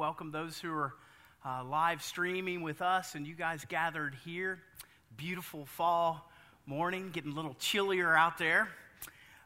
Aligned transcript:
welcome 0.00 0.30
those 0.30 0.58
who 0.58 0.72
are 0.72 0.94
uh, 1.44 1.62
live 1.62 2.02
streaming 2.02 2.62
with 2.62 2.80
us 2.80 3.14
and 3.14 3.26
you 3.26 3.34
guys 3.34 3.66
gathered 3.68 4.16
here. 4.24 4.58
Beautiful 5.18 5.66
fall 5.66 6.32
morning, 6.64 7.10
getting 7.12 7.32
a 7.32 7.34
little 7.34 7.54
chillier 7.58 8.16
out 8.16 8.38
there. 8.38 8.70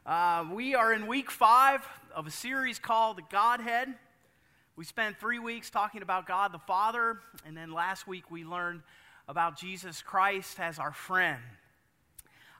Uh, 0.05 0.45
we 0.53 0.73
are 0.73 0.93
in 0.93 1.07
week 1.07 1.29
five 1.29 1.85
of 2.15 2.25
a 2.25 2.31
series 2.31 2.79
called 2.79 3.17
The 3.17 3.23
Godhead. 3.29 3.93
We 4.77 4.85
spent 4.85 5.19
three 5.19 5.39
weeks 5.39 5.69
talking 5.69 6.01
about 6.01 6.25
God 6.25 6.53
the 6.53 6.59
Father, 6.59 7.19
and 7.45 7.57
then 7.57 7.73
last 7.73 8.07
week 8.07 8.31
we 8.31 8.45
learned 8.45 8.81
about 9.27 9.59
Jesus 9.59 10.01
Christ 10.01 10.57
as 10.61 10.79
our 10.79 10.93
friend. 10.93 11.41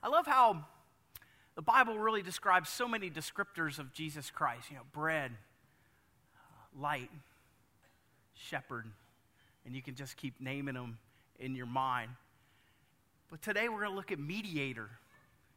I 0.04 0.10
love 0.10 0.28
how 0.28 0.66
the 1.56 1.62
Bible 1.62 1.98
really 1.98 2.24
describes 2.24 2.68
so 2.68 2.90
many 2.90 3.10
descriptors 3.10 3.80
of 3.80 3.94
Jesus 3.94 4.32
Christ, 4.32 4.70
you 4.70 4.76
know, 4.76 4.84
bread, 4.92 5.32
light, 6.78 7.10
shepherd, 8.36 8.86
and 9.66 9.76
you 9.76 9.82
can 9.82 9.96
just 9.96 10.18
keep 10.18 10.40
naming 10.40 10.76
them 10.76 10.98
in 11.40 11.56
your 11.56 11.66
mind. 11.66 12.12
But 13.30 13.42
today 13.42 13.70
we're 13.70 13.80
going 13.80 13.92
to 13.92 13.96
look 13.96 14.12
at 14.12 14.20
mediator. 14.20 14.90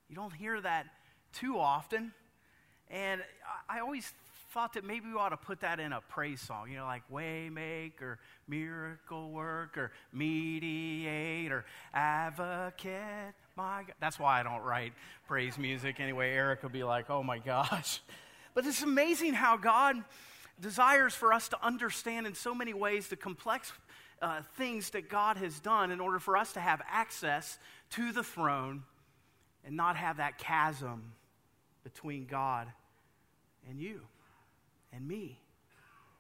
You 0.09 0.17
don't 0.17 0.33
hear 0.33 0.61
that 0.61 0.87
too 1.33 1.59
often. 1.59 2.13
And 2.91 3.23
I 3.69 3.81
always 3.81 4.13
thought 4.53 4.73
that 4.73 4.85
maybe 4.85 5.09
we 5.09 5.15
ought 5.15 5.29
to 5.29 5.37
put 5.37 5.61
that 5.61 5.79
in 5.79 5.93
a 5.93 6.01
praise 6.01 6.41
song, 6.41 6.71
you 6.71 6.79
know, 6.79 6.87
like 6.87 7.03
Waymaker, 7.13 8.17
Miracle 8.49 9.31
Worker, 9.31 9.93
Mediator, 10.13 11.67
Advocate, 11.93 13.35
my 13.57 13.83
God. 13.83 13.95
That's 14.01 14.19
why 14.19 14.41
I 14.41 14.43
don't 14.43 14.63
write 14.63 14.95
praise 15.27 15.59
music 15.59 16.01
anyway. 16.01 16.31
Eric 16.33 16.63
would 16.63 16.73
be 16.73 16.85
like, 16.85 17.11
oh 17.11 17.23
my 17.23 17.39
gosh. 17.39 18.01
But 18.55 18.65
it's 18.65 18.83
amazing 18.83 19.35
how 19.35 19.59
God 19.59 20.03
desires 20.61 21.15
for 21.15 21.33
us 21.33 21.49
to 21.49 21.65
understand 21.65 22.27
in 22.27 22.35
so 22.35 22.55
many 22.55 22.75
ways 22.75 23.09
the 23.09 23.17
complex 23.17 23.73
uh, 24.21 24.43
things 24.57 24.91
that 24.91 25.09
God 25.09 25.37
has 25.37 25.61
done 25.61 25.91
in 25.91 26.01
order 26.01 26.19
for 26.19 26.37
us 26.37 26.53
to 26.55 26.61
have 26.61 26.83
access 26.91 27.59
to 27.91 28.13
the 28.13 28.25
throne 28.25 28.83
and 29.65 29.77
not 29.77 29.97
have 29.97 30.17
that 30.17 30.39
chasm 30.39 31.13
between 31.85 32.27
God 32.27 32.67
and 33.69 33.79
you 33.79 34.01
and 34.93 35.07
me. 35.07 35.39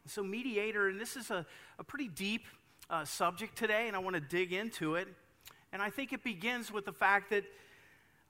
So, 0.06 0.22
mediator, 0.22 0.88
and 0.88 0.98
this 0.98 1.16
is 1.16 1.30
a, 1.30 1.44
a 1.78 1.84
pretty 1.84 2.08
deep 2.08 2.46
uh, 2.88 3.04
subject 3.04 3.56
today, 3.58 3.88
and 3.88 3.96
I 3.96 3.98
want 3.98 4.14
to 4.14 4.20
dig 4.20 4.52
into 4.52 4.94
it. 4.94 5.08
And 5.72 5.82
I 5.82 5.90
think 5.90 6.12
it 6.14 6.24
begins 6.24 6.72
with 6.72 6.86
the 6.86 6.92
fact 6.92 7.30
that 7.30 7.44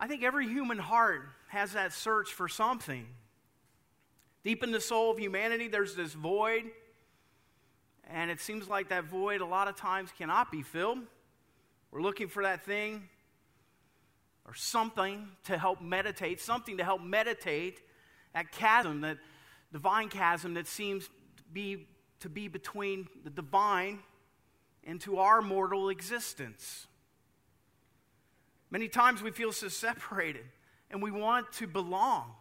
I 0.01 0.09
think 0.09 0.25
every 0.25 0.48
human 0.48 0.79
heart 0.79 1.23
has 1.48 1.73
that 1.73 1.92
search 1.92 2.33
for 2.33 2.48
something. 2.48 3.06
Deep 4.44 4.62
in 4.62 4.72
the 4.72 4.81
soul 4.81 5.11
of 5.11 5.19
humanity, 5.19 5.69
there's 5.69 5.94
this 5.94 6.12
void. 6.12 6.64
And 8.11 8.31
it 8.31 8.41
seems 8.41 8.69
like 8.69 8.89
that 8.89 9.05
void 9.05 9.41
a 9.41 9.47
lot 9.47 9.69
of 9.69 9.77
times 9.77 10.11
cannot 10.17 10.50
be 10.50 10.62
filled. 10.62 10.98
We're 11.91 12.03
looking 12.03 12.28
for 12.28 12.42
that 12.42 12.64
thing 12.64 13.08
or 14.47 14.55
something 14.55 15.28
to 15.45 15.58
help 15.58 15.83
meditate, 15.83 16.41
something 16.41 16.78
to 16.78 16.84
help 16.84 17.03
meditate 17.03 17.80
that 18.34 18.53
chasm, 18.53 19.03
that 19.03 19.19
divine 19.72 20.08
chasm 20.08 20.55
that 20.55 20.67
seems 20.67 21.06
to 21.06 21.42
be, 21.52 21.86
to 22.20 22.28
be 22.28 22.48
between 22.48 23.08
the 23.25 23.30
divine 23.30 24.00
and 24.84 25.00
to 25.02 25.19
our 25.19 25.42
mortal 25.42 25.91
existence. 25.91 26.86
Many 28.70 28.89
times 28.89 29.23
we 29.23 29.30
feel 29.30 29.52
so 29.52 29.69
separated 29.69 30.45
and 30.91 31.02
we 31.02 31.11
want 31.11 31.52
to 31.55 31.67
belong. 31.67 32.33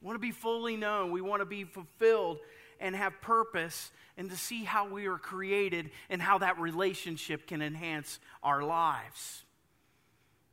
We 0.00 0.06
want 0.06 0.16
to 0.16 0.20
be 0.20 0.32
fully 0.32 0.76
known. 0.76 1.10
We 1.10 1.20
want 1.20 1.40
to 1.40 1.46
be 1.46 1.64
fulfilled 1.64 2.38
and 2.80 2.94
have 2.94 3.20
purpose 3.20 3.90
and 4.16 4.30
to 4.30 4.36
see 4.36 4.64
how 4.64 4.88
we 4.88 5.06
are 5.06 5.18
created 5.18 5.90
and 6.10 6.20
how 6.20 6.38
that 6.38 6.58
relationship 6.58 7.46
can 7.46 7.62
enhance 7.62 8.18
our 8.42 8.62
lives. 8.62 9.44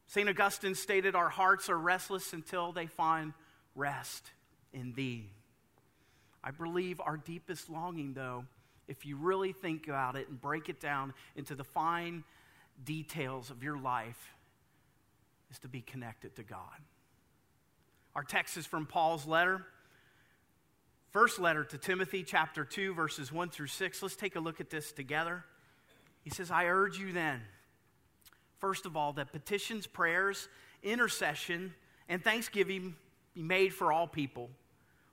St. 0.07 0.29
Augustine 0.29 0.75
stated, 0.75 1.15
Our 1.15 1.29
hearts 1.29 1.69
are 1.69 1.77
restless 1.77 2.33
until 2.33 2.71
they 2.71 2.87
find 2.87 3.33
rest 3.75 4.31
in 4.73 4.93
Thee. 4.93 5.29
I 6.43 6.51
believe 6.51 6.99
our 6.99 7.17
deepest 7.17 7.69
longing, 7.69 8.13
though, 8.13 8.45
if 8.87 9.05
you 9.05 9.15
really 9.17 9.53
think 9.53 9.87
about 9.87 10.15
it 10.15 10.27
and 10.27 10.39
break 10.39 10.67
it 10.69 10.79
down 10.79 11.13
into 11.35 11.55
the 11.55 11.63
fine 11.63 12.23
details 12.83 13.49
of 13.49 13.63
your 13.63 13.77
life, 13.77 14.33
is 15.51 15.59
to 15.59 15.67
be 15.67 15.81
connected 15.81 16.35
to 16.35 16.43
God. 16.43 16.59
Our 18.15 18.23
text 18.23 18.57
is 18.57 18.65
from 18.65 18.85
Paul's 18.85 19.25
letter. 19.25 19.65
First 21.09 21.39
letter 21.39 21.63
to 21.63 21.77
Timothy, 21.77 22.23
chapter 22.23 22.63
2, 22.63 22.93
verses 22.93 23.31
1 23.31 23.49
through 23.49 23.67
6. 23.67 24.03
Let's 24.03 24.15
take 24.15 24.35
a 24.35 24.39
look 24.39 24.59
at 24.59 24.69
this 24.69 24.91
together. 24.91 25.43
He 26.23 26.29
says, 26.29 26.51
I 26.51 26.65
urge 26.65 26.97
you 26.97 27.11
then, 27.11 27.41
first 28.59 28.85
of 28.85 28.95
all, 28.95 29.13
that 29.13 29.31
petitions, 29.31 29.87
prayers, 29.87 30.47
intercession, 30.83 31.73
and 32.07 32.23
thanksgiving 32.23 32.95
be 33.33 33.41
made 33.41 33.73
for 33.73 33.91
all 33.91 34.07
people, 34.07 34.49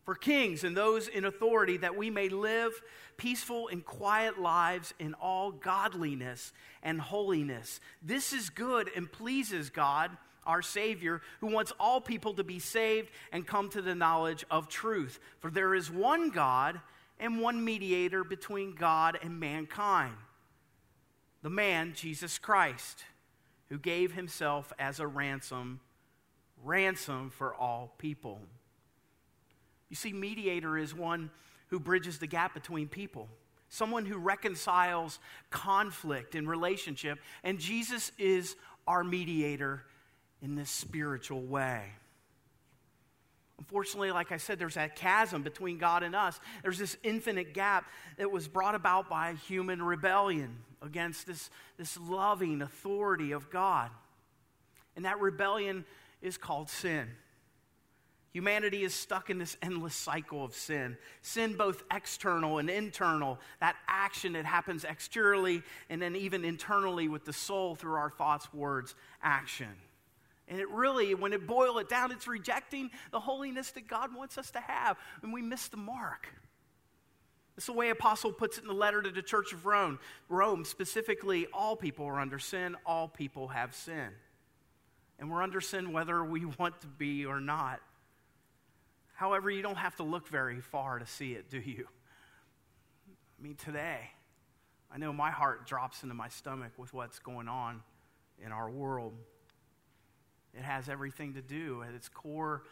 for 0.05 0.15
kings 0.15 0.63
and 0.63 0.77
those 0.77 1.09
in 1.09 1.25
authority, 1.25 1.79
that 1.79 1.97
we 1.97 2.11
may 2.11 2.29
live 2.29 2.73
peaceful 3.17 3.69
and 3.69 3.85
quiet 3.85 4.39
lives 4.39 4.93
in 4.99 5.15
all 5.15 5.53
godliness 5.53 6.53
and 6.83 7.01
holiness. 7.01 7.81
This 8.03 8.33
is 8.33 8.51
good 8.51 8.91
and 8.95 9.11
pleases 9.11 9.71
God 9.71 10.11
our 10.47 10.63
Savior, 10.63 11.21
who 11.41 11.49
wants 11.49 11.73
all 11.79 12.01
people 12.01 12.35
to 12.35 12.45
be 12.45 12.59
saved 12.59 13.11
and 13.33 13.47
come 13.47 13.69
to 13.71 13.83
the 13.83 13.95
knowledge 13.95 14.45
of 14.51 14.69
truth. 14.69 15.19
For 15.39 15.51
there 15.51 15.75
is 15.75 15.91
one 15.91 16.31
God 16.31 16.81
and 17.19 17.41
one 17.41 17.65
mediator 17.65 18.25
between 18.25 18.75
God 18.75 19.19
and 19.23 19.39
mankind, 19.39 20.15
the 21.43 21.51
man, 21.51 21.93
Jesus 21.95 22.39
Christ, 22.39 23.05
who 23.69 23.79
gave 23.79 24.13
himself 24.13 24.73
as 24.79 25.01
a 25.01 25.07
ransom, 25.07 25.81
ransom 26.65 27.31
for 27.31 27.55
all 27.55 27.95
people. 27.99 28.41
You 29.89 29.97
see, 29.97 30.13
mediator 30.13 30.79
is 30.79 30.95
one 30.95 31.31
who 31.69 31.79
bridges 31.79 32.19
the 32.19 32.27
gap 32.27 32.55
between 32.55 32.89
people 32.89 33.29
someone 33.71 34.05
who 34.05 34.19
reconciles 34.19 35.19
conflict 35.49 36.35
in 36.35 36.47
relationship. 36.47 37.19
And 37.43 37.59
Jesus 37.59 38.13
is 38.19 38.57
our 38.87 39.03
mediator 39.03 39.85
in 40.43 40.55
this 40.55 40.71
spiritual 40.71 41.43
way. 41.43 41.83
Unfortunately, 43.59 44.11
like 44.11 44.33
I 44.33 44.39
said, 44.39 44.59
there's 44.59 44.75
that 44.75 44.97
chasm 44.97 45.43
between 45.43 45.77
God 45.77 46.03
and 46.03 46.17
us. 46.17 46.41
There's 46.63 46.79
this 46.79 46.97
infinite 47.03 47.53
gap 47.53 47.85
that 48.17 48.31
was 48.31 48.49
brought 48.49 48.75
about 48.75 49.11
by 49.11 49.35
human 49.47 49.83
rebellion 49.83 50.57
against 50.81 51.27
this, 51.27 51.51
this 51.77 51.99
loving 51.99 52.63
authority 52.63 53.33
of 53.33 53.51
God. 53.51 53.91
And 54.97 55.05
that 55.05 55.21
rebellion 55.21 55.85
is 56.23 56.39
called 56.39 56.71
sin. 56.71 57.07
Humanity 58.33 58.83
is 58.83 58.95
stuck 58.95 59.29
in 59.29 59.39
this 59.39 59.57
endless 59.61 59.95
cycle 59.95 60.45
of 60.45 60.55
sin. 60.55 60.97
Sin, 61.21 61.55
both 61.55 61.83
external 61.93 62.59
and 62.59 62.71
internal, 62.71 63.39
that 63.61 63.77
action 63.89 64.33
that 64.35 64.45
happens 64.47 64.85
exteriorly 64.85 65.63
and 65.91 66.01
then 66.01 66.17
even 66.17 66.45
internally 66.45 67.09
with 67.09 67.25
the 67.25 67.33
soul 67.33 67.75
through 67.75 67.95
our 67.95 68.11
thoughts, 68.11 68.53
words, 68.55 68.95
action. 69.23 69.69
And 70.51 70.59
it 70.59 70.69
really, 70.69 71.15
when 71.15 71.33
it 71.33 71.47
boil 71.47 71.79
it 71.79 71.89
down, 71.89 72.11
it's 72.11 72.27
rejecting 72.27 72.91
the 73.13 73.21
holiness 73.21 73.71
that 73.71 73.87
God 73.87 74.15
wants 74.15 74.37
us 74.37 74.51
to 74.51 74.61
have, 74.61 74.99
and 75.23 75.33
we 75.33 75.41
miss 75.41 75.69
the 75.69 75.77
mark. 75.77 76.27
It's 77.57 77.67
the 77.67 77.73
way 77.73 77.91
Apostle 77.91 78.33
puts 78.33 78.59
it 78.59 78.63
in 78.63 78.67
the 78.67 78.75
letter 78.75 79.01
to 79.01 79.11
the 79.11 79.23
church 79.23 79.53
of 79.53 79.65
Rome. 79.65 80.01
Rome, 80.29 80.65
specifically, 80.65 81.47
all 81.53 81.77
people 81.77 82.05
are 82.07 82.19
under 82.19 82.41
sin, 82.41 82.75
all 82.85 83.07
people 83.07 83.49
have 83.49 83.75
sin. 83.77 84.09
And 85.21 85.31
we're 85.31 85.43
under 85.43 85.61
sin 85.61 85.93
whether 85.93 86.25
we 86.25 86.45
want 86.59 86.81
to 86.81 86.89
be 86.89 87.27
or 87.27 87.41
not. 87.41 87.81
However, 89.15 89.51
you 89.51 89.63
don't 89.63 89.77
have 89.77 89.95
to 89.97 90.03
look 90.03 90.27
very 90.29 90.61
far 90.61 90.99
to 90.99 91.07
see 91.07 91.35
it, 91.35 91.49
do 91.49 91.59
you? 91.61 91.87
I 93.39 93.43
mean, 93.43 93.55
today, 93.55 94.11
I 94.93 94.99
know 94.99 95.13
my 95.13 95.31
heart 95.31 95.67
drops 95.67 96.03
into 96.03 96.15
my 96.15 96.29
stomach 96.29 96.73
with 96.77 96.93
what's 96.93 97.21
going 97.21 97.47
on 97.47 97.83
in 98.45 98.51
our 98.51 98.69
world. 98.69 99.13
It 100.55 100.63
has 100.63 100.89
everything 100.89 101.35
to 101.35 101.43
do 101.43 101.83
at 101.87 101.95
its 101.95 102.09
core, 102.09 102.63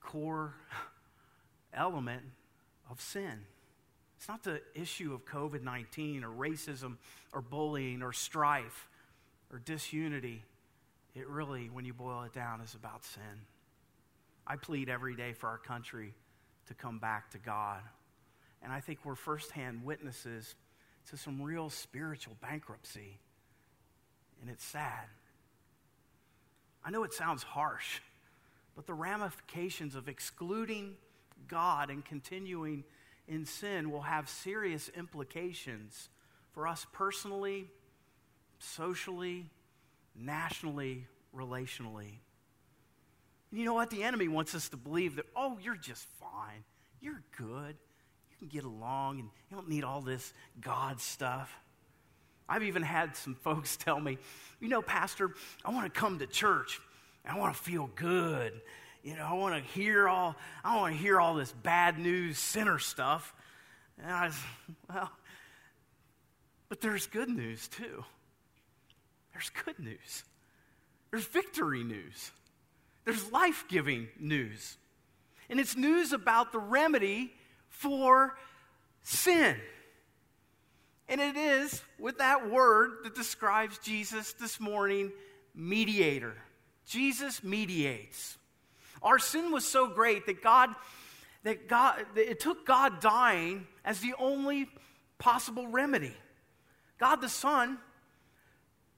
core 0.00 0.54
element 1.74 2.22
of 2.90 3.00
sin. 3.00 3.40
It's 4.18 4.28
not 4.28 4.42
the 4.42 4.60
issue 4.74 5.14
of 5.14 5.24
COVID 5.24 5.62
19 5.62 6.24
or 6.24 6.30
racism 6.30 6.96
or 7.32 7.40
bullying 7.40 8.02
or 8.02 8.12
strife 8.12 8.88
or 9.52 9.58
disunity. 9.58 10.42
It 11.14 11.28
really, 11.28 11.70
when 11.70 11.84
you 11.84 11.94
boil 11.94 12.24
it 12.24 12.32
down, 12.32 12.60
is 12.60 12.74
about 12.74 13.04
sin. 13.04 13.22
I 14.46 14.56
plead 14.56 14.88
every 14.88 15.14
day 15.14 15.32
for 15.32 15.48
our 15.48 15.58
country 15.58 16.14
to 16.66 16.74
come 16.74 16.98
back 16.98 17.30
to 17.30 17.38
God. 17.38 17.80
And 18.62 18.72
I 18.72 18.80
think 18.80 19.04
we're 19.04 19.14
firsthand 19.14 19.84
witnesses 19.84 20.54
to 21.10 21.16
some 21.16 21.40
real 21.40 21.70
spiritual 21.70 22.36
bankruptcy. 22.40 23.18
And 24.40 24.50
it's 24.50 24.64
sad. 24.64 25.06
I 26.84 26.90
know 26.90 27.04
it 27.04 27.12
sounds 27.12 27.42
harsh, 27.42 28.00
but 28.76 28.86
the 28.86 28.94
ramifications 28.94 29.94
of 29.94 30.08
excluding 30.08 30.94
God 31.46 31.90
and 31.90 32.04
continuing 32.04 32.84
in 33.26 33.44
sin 33.44 33.90
will 33.90 34.02
have 34.02 34.28
serious 34.28 34.88
implications 34.96 36.08
for 36.52 36.66
us 36.66 36.86
personally, 36.92 37.68
socially, 38.58 39.50
nationally, 40.16 41.06
relationally. 41.36 42.18
And 43.50 43.60
you 43.60 43.64
know 43.64 43.74
what? 43.74 43.90
The 43.90 44.02
enemy 44.02 44.28
wants 44.28 44.54
us 44.54 44.68
to 44.70 44.76
believe 44.76 45.16
that, 45.16 45.26
oh, 45.36 45.58
you're 45.62 45.76
just 45.76 46.06
fine. 46.20 46.64
You're 47.00 47.22
good. 47.36 47.76
You 48.30 48.36
can 48.38 48.48
get 48.48 48.64
along 48.64 49.20
and 49.20 49.28
you 49.50 49.56
don't 49.56 49.68
need 49.68 49.84
all 49.84 50.00
this 50.00 50.32
God 50.60 51.00
stuff. 51.00 51.50
I've 52.48 52.62
even 52.62 52.82
had 52.82 53.16
some 53.16 53.34
folks 53.42 53.76
tell 53.76 54.00
me, 54.00 54.18
you 54.60 54.68
know, 54.68 54.82
Pastor, 54.82 55.34
I 55.64 55.70
want 55.70 55.92
to 55.92 56.00
come 56.00 56.18
to 56.18 56.26
church. 56.26 56.80
I 57.24 57.36
want 57.36 57.54
to 57.54 57.62
feel 57.62 57.90
good. 57.94 58.60
You 59.02 59.16
know, 59.16 59.26
I 59.26 59.34
want 59.34 59.54
to 59.54 59.72
hear 59.72 60.08
all 60.08 60.34
I 60.64 60.76
want 60.76 60.94
to 60.94 61.00
hear 61.00 61.20
all 61.20 61.34
this 61.34 61.52
bad 61.52 61.98
news 61.98 62.38
sinner 62.38 62.78
stuff. 62.78 63.34
And 64.00 64.10
I 64.10 64.26
was, 64.26 64.36
well, 64.94 65.10
but 66.68 66.80
there's 66.80 67.06
good 67.06 67.28
news 67.28 67.68
too. 67.68 68.04
There's 69.32 69.50
good 69.64 69.78
news. 69.78 70.24
There's 71.10 71.26
victory 71.26 71.84
news. 71.84 72.32
There's 73.04 73.30
life 73.30 73.64
giving 73.68 74.08
news. 74.18 74.76
And 75.48 75.58
it's 75.58 75.76
news 75.76 76.12
about 76.12 76.52
the 76.52 76.58
remedy 76.58 77.32
for 77.68 78.36
sin. 79.02 79.56
And 81.08 81.20
it 81.20 81.36
is 81.36 81.82
with 81.98 82.18
that 82.18 82.50
word 82.50 82.98
that 83.04 83.14
describes 83.14 83.78
Jesus 83.78 84.34
this 84.34 84.60
morning 84.60 85.12
mediator. 85.54 86.34
Jesus 86.86 87.42
mediates. 87.42 88.36
Our 89.02 89.18
sin 89.18 89.52
was 89.52 89.64
so 89.64 89.88
great 89.88 90.26
that 90.26 90.42
God, 90.42 90.70
that 91.44 91.68
God, 91.68 92.04
that 92.14 92.30
it 92.30 92.40
took 92.40 92.66
God 92.66 93.00
dying 93.00 93.66
as 93.84 94.00
the 94.00 94.14
only 94.18 94.68
possible 95.18 95.66
remedy. 95.68 96.14
God 96.98 97.16
the 97.16 97.28
Son 97.28 97.78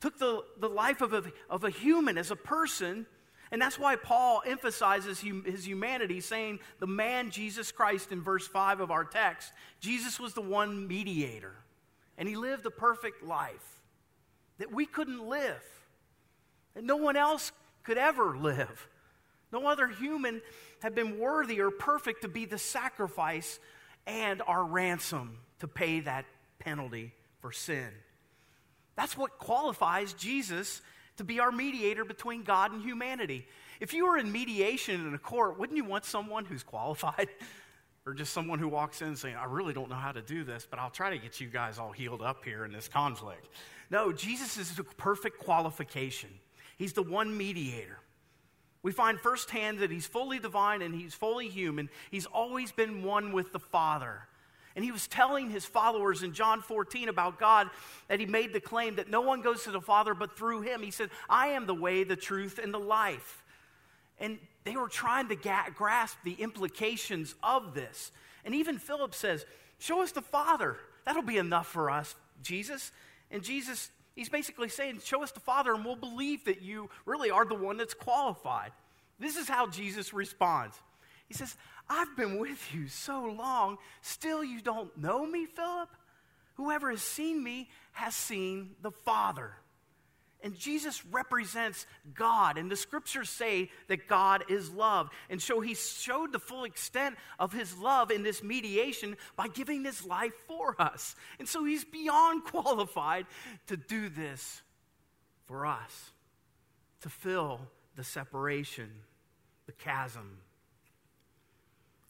took 0.00 0.18
the, 0.18 0.42
the 0.58 0.68
life 0.68 1.00
of 1.00 1.12
a, 1.12 1.24
of 1.48 1.64
a 1.64 1.70
human 1.70 2.16
as 2.18 2.30
a 2.30 2.36
person 2.36 3.06
and 3.52 3.60
that's 3.60 3.78
why 3.78 3.96
Paul 3.96 4.42
emphasizes 4.46 5.20
his 5.20 5.66
humanity, 5.66 6.20
saying 6.20 6.60
the 6.78 6.86
man 6.86 7.30
Jesus 7.30 7.72
Christ 7.72 8.12
in 8.12 8.22
verse 8.22 8.46
5 8.46 8.80
of 8.80 8.90
our 8.90 9.04
text, 9.04 9.52
Jesus 9.80 10.20
was 10.20 10.34
the 10.34 10.40
one 10.40 10.86
mediator. 10.86 11.54
And 12.20 12.28
he 12.28 12.37
lived 12.37 12.67
a 12.67 12.70
perfect 12.70 13.25
life 13.25 13.81
that 14.58 14.70
we 14.70 14.84
couldn't 14.84 15.26
live, 15.26 15.64
that 16.75 16.84
no 16.84 16.96
one 16.96 17.17
else 17.17 17.50
could 17.82 17.96
ever 17.96 18.37
live. 18.37 18.88
No 19.50 19.67
other 19.67 19.88
human 19.88 20.43
had 20.82 20.94
been 20.94 21.19
worthy 21.19 21.61
or 21.61 21.70
perfect 21.70 22.22
to 22.22 22.28
be 22.28 22.44
the 22.44 22.58
sacrifice 22.58 23.58
and 24.06 24.43
our 24.46 24.62
ransom 24.62 25.38
to 25.61 25.67
pay 25.67 26.00
that 26.00 26.26
penalty 26.58 27.14
for 27.40 27.52
sin. 27.52 27.88
That's 28.96 29.17
what 29.17 29.38
qualifies 29.38 30.12
Jesus 30.12 30.82
to 31.17 31.25
be 31.25 31.40
our 31.40 31.50
mediator 31.50 32.05
between 32.05 32.43
God 32.43 32.72
and 32.72 32.82
humanity. 32.82 33.46
If 33.81 33.94
you 33.94 34.06
were 34.06 34.19
in 34.19 34.31
mediation 34.31 35.06
in 35.06 35.14
a 35.14 35.19
court, 35.19 35.58
wouldn't 35.58 35.78
you 35.78 35.84
want 35.84 36.05
someone 36.05 36.44
who's 36.44 36.62
qualified? 36.62 37.28
or 38.10 38.14
just 38.14 38.32
someone 38.32 38.58
who 38.58 38.66
walks 38.66 39.02
in 39.02 39.14
saying, 39.14 39.36
I 39.36 39.44
really 39.44 39.72
don't 39.72 39.88
know 39.88 39.94
how 39.94 40.10
to 40.10 40.20
do 40.20 40.42
this, 40.42 40.66
but 40.68 40.80
I'll 40.80 40.90
try 40.90 41.10
to 41.10 41.18
get 41.18 41.40
you 41.40 41.46
guys 41.46 41.78
all 41.78 41.92
healed 41.92 42.22
up 42.22 42.44
here 42.44 42.64
in 42.64 42.72
this 42.72 42.88
conflict. 42.88 43.46
No, 43.88 44.10
Jesus 44.10 44.56
is 44.56 44.74
the 44.74 44.82
perfect 44.82 45.38
qualification. 45.38 46.30
He's 46.76 46.92
the 46.92 47.04
one 47.04 47.36
mediator. 47.36 48.00
We 48.82 48.90
find 48.90 49.20
firsthand 49.20 49.78
that 49.78 49.92
he's 49.92 50.06
fully 50.06 50.40
divine 50.40 50.82
and 50.82 50.92
he's 50.92 51.14
fully 51.14 51.48
human. 51.48 51.88
He's 52.10 52.26
always 52.26 52.72
been 52.72 53.04
one 53.04 53.30
with 53.30 53.52
the 53.52 53.60
Father. 53.60 54.26
And 54.74 54.84
he 54.84 54.90
was 54.90 55.06
telling 55.06 55.48
his 55.48 55.64
followers 55.64 56.24
in 56.24 56.32
John 56.32 56.62
14 56.62 57.08
about 57.08 57.38
God 57.38 57.70
that 58.08 58.18
he 58.18 58.26
made 58.26 58.52
the 58.52 58.60
claim 58.60 58.96
that 58.96 59.08
no 59.08 59.20
one 59.20 59.40
goes 59.40 59.62
to 59.64 59.70
the 59.70 59.80
Father 59.80 60.14
but 60.14 60.36
through 60.36 60.62
him. 60.62 60.82
He 60.82 60.90
said, 60.90 61.10
I 61.28 61.48
am 61.48 61.66
the 61.66 61.74
way, 61.74 62.02
the 62.02 62.16
truth, 62.16 62.58
and 62.60 62.74
the 62.74 62.78
life. 62.78 63.44
And 64.18 64.38
they 64.64 64.76
were 64.76 64.88
trying 64.88 65.28
to 65.28 65.36
ga- 65.36 65.70
grasp 65.74 66.18
the 66.24 66.34
implications 66.34 67.34
of 67.42 67.74
this. 67.74 68.12
And 68.44 68.54
even 68.54 68.78
Philip 68.78 69.14
says, 69.14 69.44
Show 69.78 70.02
us 70.02 70.12
the 70.12 70.22
Father. 70.22 70.76
That'll 71.04 71.22
be 71.22 71.38
enough 71.38 71.66
for 71.66 71.90
us, 71.90 72.14
Jesus. 72.42 72.92
And 73.30 73.42
Jesus, 73.42 73.90
he's 74.14 74.28
basically 74.28 74.68
saying, 74.68 75.00
Show 75.04 75.22
us 75.22 75.32
the 75.32 75.40
Father, 75.40 75.74
and 75.74 75.84
we'll 75.84 75.96
believe 75.96 76.44
that 76.44 76.62
you 76.62 76.90
really 77.06 77.30
are 77.30 77.44
the 77.44 77.54
one 77.54 77.78
that's 77.78 77.94
qualified. 77.94 78.72
This 79.18 79.36
is 79.36 79.48
how 79.48 79.66
Jesus 79.66 80.12
responds. 80.12 80.76
He 81.26 81.34
says, 81.34 81.56
I've 81.88 82.16
been 82.16 82.38
with 82.38 82.74
you 82.74 82.88
so 82.88 83.24
long, 83.24 83.78
still 84.02 84.44
you 84.44 84.60
don't 84.60 84.96
know 84.96 85.26
me, 85.26 85.46
Philip? 85.46 85.88
Whoever 86.54 86.90
has 86.90 87.02
seen 87.02 87.42
me 87.42 87.68
has 87.92 88.14
seen 88.14 88.70
the 88.82 88.90
Father. 88.90 89.52
And 90.42 90.56
Jesus 90.56 91.04
represents 91.06 91.87
God, 92.14 92.58
and 92.58 92.70
the 92.70 92.76
scriptures 92.76 93.28
say 93.31 93.70
that 93.88 94.08
God 94.08 94.44
is 94.48 94.70
love. 94.70 95.10
And 95.28 95.40
so 95.40 95.60
he 95.60 95.75
showed 95.75 96.32
the 96.32 96.38
full 96.38 96.64
extent 96.64 97.16
of 97.38 97.52
his 97.52 97.76
love 97.76 98.10
in 98.10 98.22
this 98.22 98.42
mediation 98.42 99.16
by 99.37 99.48
giving 99.48 99.84
his 99.84 100.04
life 100.04 100.34
for 100.46 100.81
us. 100.81 101.14
And 101.38 101.48
so 101.48 101.64
he's 101.64 101.84
beyond 101.84 102.44
qualified 102.44 103.26
to 103.66 103.76
do 103.76 104.08
this 104.08 104.62
for 105.46 105.66
us, 105.66 106.10
to 107.02 107.08
fill 107.08 107.60
the 107.96 108.04
separation, 108.04 108.90
the 109.66 109.72
chasm 109.72 110.38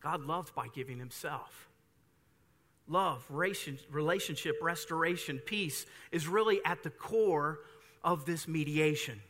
God 0.01 0.25
loved 0.25 0.55
by 0.55 0.67
giving 0.69 0.99
himself. 0.99 1.69
Love, 2.89 3.25
relationship, 3.29 4.59
restoration, 4.61 5.39
peace 5.39 5.87
is 6.11 6.27
really 6.27 6.61
at 6.65 6.83
the 6.83 6.91
core 6.91 7.61
of 8.03 8.25
this 8.25 8.49
mediation. 8.49 9.21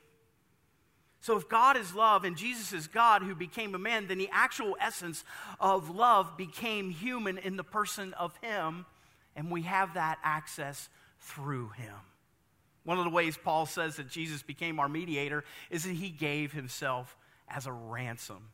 So, 1.22 1.37
if 1.37 1.49
God 1.49 1.76
is 1.76 1.94
love 1.94 2.25
and 2.25 2.37
Jesus 2.37 2.72
is 2.72 2.87
God 2.87 3.22
who 3.22 3.34
became 3.34 3.75
a 3.75 3.78
man, 3.78 4.06
then 4.06 4.17
the 4.17 4.31
actual 4.32 4.76
essence 4.81 5.22
of 5.58 5.94
love 5.94 6.37
became 6.38 6.88
human 6.88 7.37
in 7.37 7.56
the 7.56 7.64
person 7.64 8.14
of 8.14 8.34
Him, 8.38 8.87
and 9.37 9.50
we 9.50 9.62
have 9.62 9.94
that 9.94 10.19
access 10.25 10.88
through 11.19 11.69
Him. 11.70 11.94
One 12.84 12.96
of 12.96 13.05
the 13.05 13.11
ways 13.11 13.37
Paul 13.37 13.67
says 13.67 13.96
that 13.96 14.08
Jesus 14.08 14.43
became 14.43 14.81
our 14.81 14.88
mediator 14.88 15.44
is 15.69 15.84
that 15.84 15.93
He 15.93 16.08
gave 16.08 16.52
Himself 16.52 17.14
as 17.49 17.67
a 17.67 17.72
ransom. 17.72 18.49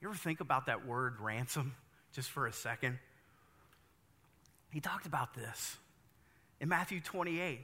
You 0.00 0.08
ever 0.08 0.16
think 0.16 0.40
about 0.40 0.66
that 0.66 0.86
word 0.86 1.20
ransom 1.20 1.74
just 2.12 2.30
for 2.30 2.46
a 2.46 2.52
second? 2.52 2.98
He 4.72 4.80
talked 4.80 5.06
about 5.06 5.34
this 5.34 5.76
in 6.60 6.68
Matthew 6.68 7.00
28. 7.00 7.60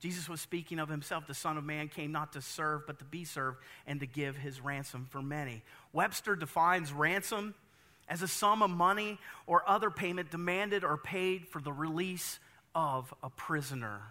Jesus 0.00 0.28
was 0.28 0.40
speaking 0.40 0.78
of 0.78 0.88
himself. 0.88 1.26
The 1.26 1.34
Son 1.34 1.56
of 1.56 1.64
Man 1.64 1.88
came 1.88 2.12
not 2.12 2.32
to 2.34 2.42
serve, 2.42 2.86
but 2.86 2.98
to 2.98 3.04
be 3.04 3.24
served 3.24 3.58
and 3.86 4.00
to 4.00 4.06
give 4.06 4.36
his 4.36 4.60
ransom 4.60 5.06
for 5.10 5.22
many. 5.22 5.62
Webster 5.92 6.36
defines 6.36 6.92
ransom 6.92 7.54
as 8.08 8.22
a 8.22 8.28
sum 8.28 8.62
of 8.62 8.70
money 8.70 9.18
or 9.46 9.68
other 9.68 9.90
payment 9.90 10.30
demanded 10.30 10.84
or 10.84 10.96
paid 10.96 11.48
for 11.48 11.60
the 11.60 11.72
release 11.72 12.38
of 12.74 13.12
a 13.22 13.30
prisoner. 13.30 14.02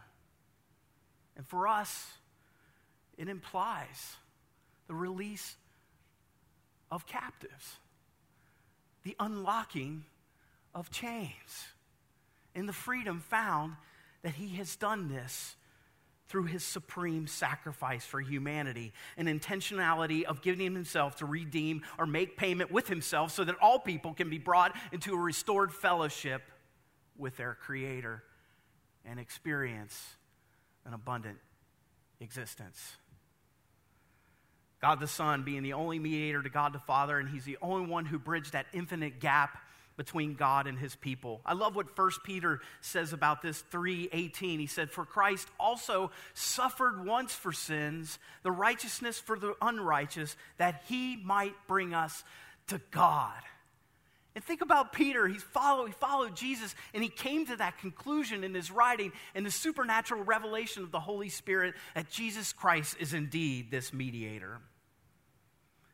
And 1.38 1.46
for 1.48 1.68
us, 1.68 2.08
it 3.18 3.30
implies 3.30 4.16
the 4.88 4.96
release 4.96 5.56
of 6.92 7.06
captives, 7.06 7.78
the 9.04 9.16
unlocking 9.20 10.06
of 10.74 10.92
chains, 10.92 11.68
and 12.56 12.68
the 12.68 12.74
freedom 12.74 13.20
found 13.20 13.76
that 14.24 14.34
he 14.34 14.56
has 14.56 14.76
done 14.76 15.10
this 15.10 15.56
through 16.28 16.46
his 16.46 16.64
supreme 16.64 17.28
sacrifice 17.28 18.06
for 18.06 18.20
humanity, 18.20 18.94
an 19.18 19.28
intentionality 19.28 20.24
of 20.24 20.42
giving 20.42 20.74
himself 20.74 21.18
to 21.18 21.26
redeem 21.26 21.84
or 22.00 22.06
make 22.06 22.36
payment 22.38 22.72
with 22.72 22.88
himself 22.88 23.32
so 23.32 23.44
that 23.44 23.56
all 23.62 23.80
people 23.80 24.14
can 24.14 24.30
be 24.30 24.40
brought 24.40 24.76
into 24.92 25.14
a 25.14 25.18
restored 25.18 25.72
fellowship 25.72 26.42
with 27.18 27.38
their 27.38 27.54
Creator 27.54 28.24
and 29.06 29.20
experience 29.20 30.16
an 30.86 30.94
abundant 30.94 31.38
existence. 32.20 32.98
God 34.82 35.00
the 35.00 35.08
Son 35.08 35.44
being 35.44 35.64
the 35.64 35.74
only 35.74 36.00
mediator 36.00 36.44
to 36.44 36.50
God 36.50 36.74
the 36.74 36.80
Father, 36.80 37.18
and 37.18 37.30
He's 37.30 37.46
the 37.46 37.58
only 37.62 37.88
one 37.88 38.06
who 38.06 38.20
bridged 38.20 38.54
that 38.54 38.66
infinite 38.74 39.20
gap 39.20 39.58
between 39.98 40.36
God 40.36 40.68
and 40.68 40.78
his 40.78 40.96
people. 40.96 41.42
I 41.46 41.54
love 41.54 41.76
what 41.76 41.96
1 41.96 42.24
Peter 42.24 42.62
says 42.82 43.14
about 43.14 43.42
this 43.42 43.62
3:18. 43.62 44.60
He 44.60 44.68
said, 44.68 44.92
"For 44.92 45.06
Christ 45.06 45.50
also 45.60 46.12
suffered 46.34 47.06
once 47.06 47.34
for 47.34 47.54
sins, 47.54 48.20
the 48.44 48.52
righteousness 48.52 49.20
for 49.20 49.40
the 49.40 49.56
unrighteous, 49.62 50.36
that 50.58 50.84
he 50.88 51.18
might 51.18 51.56
bring 51.68 51.94
us 51.94 52.24
to 52.68 52.80
God." 52.92 53.42
And 54.36 54.44
think 54.44 54.62
about 54.62 54.92
Peter. 54.92 55.30
He 55.30 55.38
followed, 55.38 55.88
he 55.88 55.94
followed 55.94 56.36
Jesus, 56.36 56.76
and 56.94 57.02
he 57.02 57.08
came 57.08 57.46
to 57.46 57.56
that 57.56 57.78
conclusion 57.78 58.44
in 58.44 58.54
his 58.54 58.70
writing 58.70 59.14
and 59.34 59.46
the 59.46 59.52
supernatural 59.52 60.24
revelation 60.24 60.84
of 60.84 60.92
the 60.92 61.00
Holy 61.00 61.30
Spirit 61.30 61.74
that 61.94 62.10
Jesus 62.10 62.52
Christ 62.52 62.98
is 63.00 63.14
indeed 63.14 63.72
this 63.72 63.94
mediator. 63.94 64.60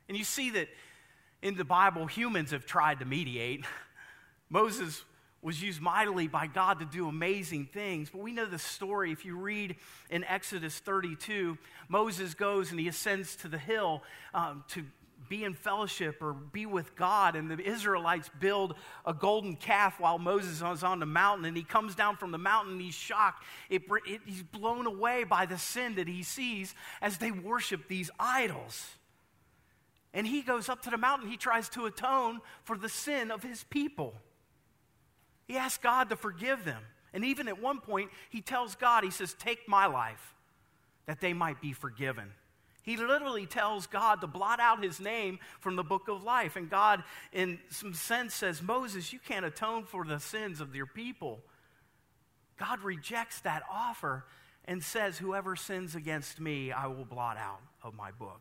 And 0.10 0.18
you 0.18 0.24
see 0.24 0.50
that 0.52 0.70
in 1.44 1.56
the 1.56 1.64
Bible, 1.64 2.08
humans 2.08 2.50
have 2.52 2.66
tried 2.66 3.00
to 3.00 3.06
mediate. 3.06 3.66
Moses 4.52 5.06
was 5.42 5.62
used 5.62 5.82
mightily 5.82 6.28
by 6.28 6.46
God 6.46 6.80
to 6.80 6.86
do 6.86 7.08
amazing 7.08 7.66
things. 7.66 8.10
But 8.10 8.22
we 8.22 8.32
know 8.32 8.46
the 8.46 8.60
story. 8.60 9.12
If 9.12 9.26
you 9.26 9.38
read 9.38 9.78
in 10.10 10.24
Exodus 10.26 10.78
32, 10.78 11.58
Moses 11.88 12.36
goes 12.36 12.70
and 12.70 12.80
he 12.80 12.88
ascends 12.88 13.36
to 13.38 13.48
the 13.48 13.58
hill 13.58 14.04
um, 14.34 14.64
to 14.70 14.84
be 15.30 15.44
in 15.46 15.54
fellowship 15.54 16.22
or 16.22 16.34
be 16.34 16.66
with 16.66 16.96
God. 16.96 17.36
And 17.36 17.50
the 17.50 17.60
Israelites 17.60 18.30
build 18.40 18.76
a 19.06 19.14
golden 19.14 19.56
calf 19.56 20.00
while 20.00 20.20
Moses 20.20 20.62
is 20.62 20.84
on 20.84 21.00
the 21.00 21.06
mountain. 21.06 21.46
And 21.46 21.58
he 21.58 21.64
comes 21.64 21.96
down 21.96 22.18
from 22.18 22.32
the 22.32 22.38
mountain 22.38 22.74
and 22.74 22.82
he's 22.82 22.94
shocked. 22.94 23.44
It, 23.70 23.84
it, 24.06 24.22
he's 24.26 24.44
blown 24.44 24.86
away 24.86 25.24
by 25.24 25.46
the 25.46 25.58
sin 25.58 25.96
that 25.96 26.10
he 26.10 26.22
sees 26.22 26.76
as 27.02 27.18
they 27.18 27.32
worship 27.32 27.88
these 27.88 28.12
idols. 28.20 28.86
And 30.14 30.28
he 30.28 30.42
goes 30.42 30.68
up 30.68 30.82
to 30.84 30.90
the 30.90 30.98
mountain. 30.98 31.30
He 31.30 31.38
tries 31.38 31.70
to 31.70 31.86
atone 31.86 32.42
for 32.64 32.78
the 32.78 32.90
sin 32.90 33.32
of 33.32 33.42
his 33.42 33.64
people. 33.64 34.14
He 35.52 35.58
asks 35.58 35.84
God 35.84 36.08
to 36.12 36.16
forgive 36.16 36.64
them. 36.64 36.82
And 37.12 37.26
even 37.26 37.50
at 37.50 37.62
one 37.62 37.82
point, 37.82 38.10
he 38.30 38.40
tells 38.40 38.76
God, 38.76 39.04
he 39.04 39.12
says, 39.12 39.34
Take 39.34 39.68
my 39.68 39.86
life 39.86 40.34
that 41.08 41.20
they 41.20 41.34
might 41.34 41.60
be 41.60 41.74
forgiven. 41.74 42.32
He 42.84 42.96
literally 42.96 43.46
tells 43.48 43.86
God 43.86 44.22
to 44.22 44.28
blot 44.28 44.62
out 44.62 44.82
his 44.82 45.02
name 45.02 45.40
from 45.60 45.76
the 45.76 45.84
book 45.84 46.08
of 46.08 46.24
life. 46.24 46.56
And 46.56 46.70
God, 46.70 47.04
in 47.34 47.60
some 47.70 47.94
sense, 47.94 48.34
says, 48.34 48.62
Moses, 48.62 49.12
you 49.12 49.20
can't 49.20 49.44
atone 49.44 49.84
for 49.84 50.06
the 50.06 50.22
sins 50.22 50.62
of 50.62 50.74
your 50.74 50.86
people. 50.86 51.42
God 52.58 52.80
rejects 52.80 53.42
that 53.42 53.64
offer 53.70 54.24
and 54.64 54.82
says, 54.82 55.18
Whoever 55.18 55.58
sins 55.58 55.96
against 55.96 56.40
me, 56.40 56.72
I 56.72 56.88
will 56.88 57.04
blot 57.04 57.36
out 57.36 57.60
of 57.84 57.94
my 57.94 58.12
book. 58.12 58.40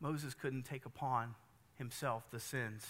Moses 0.00 0.34
couldn't 0.34 0.64
take 0.64 0.84
upon 0.84 1.36
himself 1.78 2.24
the 2.32 2.40
sins 2.40 2.84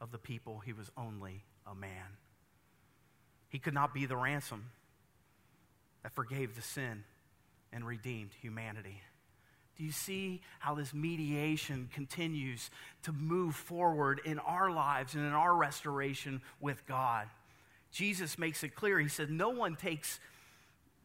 of 0.00 0.12
the 0.12 0.18
people, 0.18 0.60
he 0.60 0.72
was 0.72 0.90
only 0.96 1.44
a 1.66 1.74
man. 1.74 2.16
He 3.48 3.58
could 3.58 3.74
not 3.74 3.94
be 3.94 4.06
the 4.06 4.16
ransom 4.16 4.70
that 6.02 6.12
forgave 6.12 6.54
the 6.54 6.62
sin 6.62 7.04
and 7.72 7.86
redeemed 7.86 8.30
humanity. 8.40 9.00
Do 9.76 9.84
you 9.84 9.92
see 9.92 10.42
how 10.58 10.74
this 10.74 10.92
mediation 10.92 11.88
continues 11.94 12.70
to 13.04 13.12
move 13.12 13.54
forward 13.54 14.20
in 14.24 14.38
our 14.40 14.70
lives 14.70 15.14
and 15.14 15.24
in 15.24 15.32
our 15.32 15.54
restoration 15.54 16.42
with 16.60 16.84
God? 16.86 17.28
Jesus 17.92 18.38
makes 18.38 18.64
it 18.64 18.74
clear. 18.74 18.98
He 18.98 19.08
said, 19.08 19.30
No 19.30 19.50
one 19.50 19.76
takes 19.76 20.18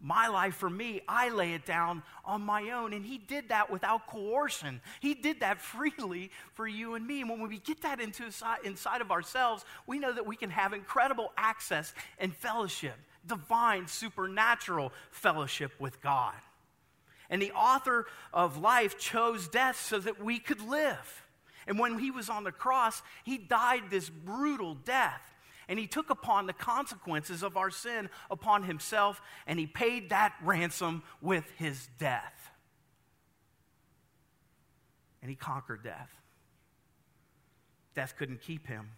my 0.03 0.27
life 0.27 0.55
for 0.55 0.69
me. 0.69 1.01
I 1.07 1.29
lay 1.29 1.53
it 1.53 1.65
down 1.65 2.03
on 2.25 2.41
my 2.41 2.71
own. 2.71 2.91
And 2.93 3.05
he 3.05 3.17
did 3.17 3.49
that 3.49 3.71
without 3.71 4.05
coercion. 4.05 4.81
He 4.99 5.15
did 5.15 5.39
that 5.39 5.61
freely 5.61 6.29
for 6.51 6.67
you 6.67 6.93
and 6.93 7.07
me. 7.07 7.21
And 7.21 7.29
when 7.29 7.47
we 7.47 7.57
get 7.57 7.81
that 7.81 7.99
into 7.99 8.23
inside 8.63 9.01
of 9.01 9.11
ourselves, 9.11 9.63
we 9.87 9.97
know 9.97 10.13
that 10.13 10.27
we 10.27 10.35
can 10.35 10.49
have 10.49 10.73
incredible 10.73 11.31
access 11.37 11.93
and 12.19 12.35
fellowship, 12.35 12.95
divine, 13.25 13.87
supernatural 13.87 14.91
fellowship 15.09 15.71
with 15.79 16.01
God. 16.01 16.35
And 17.29 17.41
the 17.41 17.53
author 17.53 18.05
of 18.33 18.57
life 18.57 18.99
chose 18.99 19.47
death 19.47 19.79
so 19.79 19.97
that 19.99 20.23
we 20.23 20.37
could 20.37 20.61
live. 20.61 21.23
And 21.65 21.79
when 21.79 21.97
he 21.97 22.11
was 22.11 22.29
on 22.29 22.43
the 22.43 22.51
cross, 22.51 23.01
he 23.23 23.37
died 23.37 23.83
this 23.89 24.09
brutal 24.09 24.75
death. 24.75 25.32
And 25.67 25.79
he 25.79 25.87
took 25.87 26.09
upon 26.09 26.47
the 26.47 26.53
consequences 26.53 27.43
of 27.43 27.57
our 27.57 27.69
sin 27.69 28.09
upon 28.29 28.63
himself, 28.63 29.21
and 29.47 29.57
he 29.59 29.67
paid 29.67 30.09
that 30.09 30.33
ransom 30.43 31.03
with 31.21 31.45
his 31.57 31.87
death. 31.99 32.51
And 35.21 35.29
he 35.29 35.35
conquered 35.35 35.83
death. 35.83 36.09
Death 37.95 38.15
couldn't 38.17 38.41
keep 38.41 38.67
him. 38.67 38.89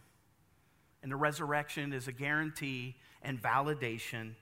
And 1.04 1.12
the 1.12 1.16
resurrection 1.16 1.94
is 1.94 2.08
a 2.08 2.12
guarantee 2.12 2.96
and 3.22 3.42
validation 3.42 4.34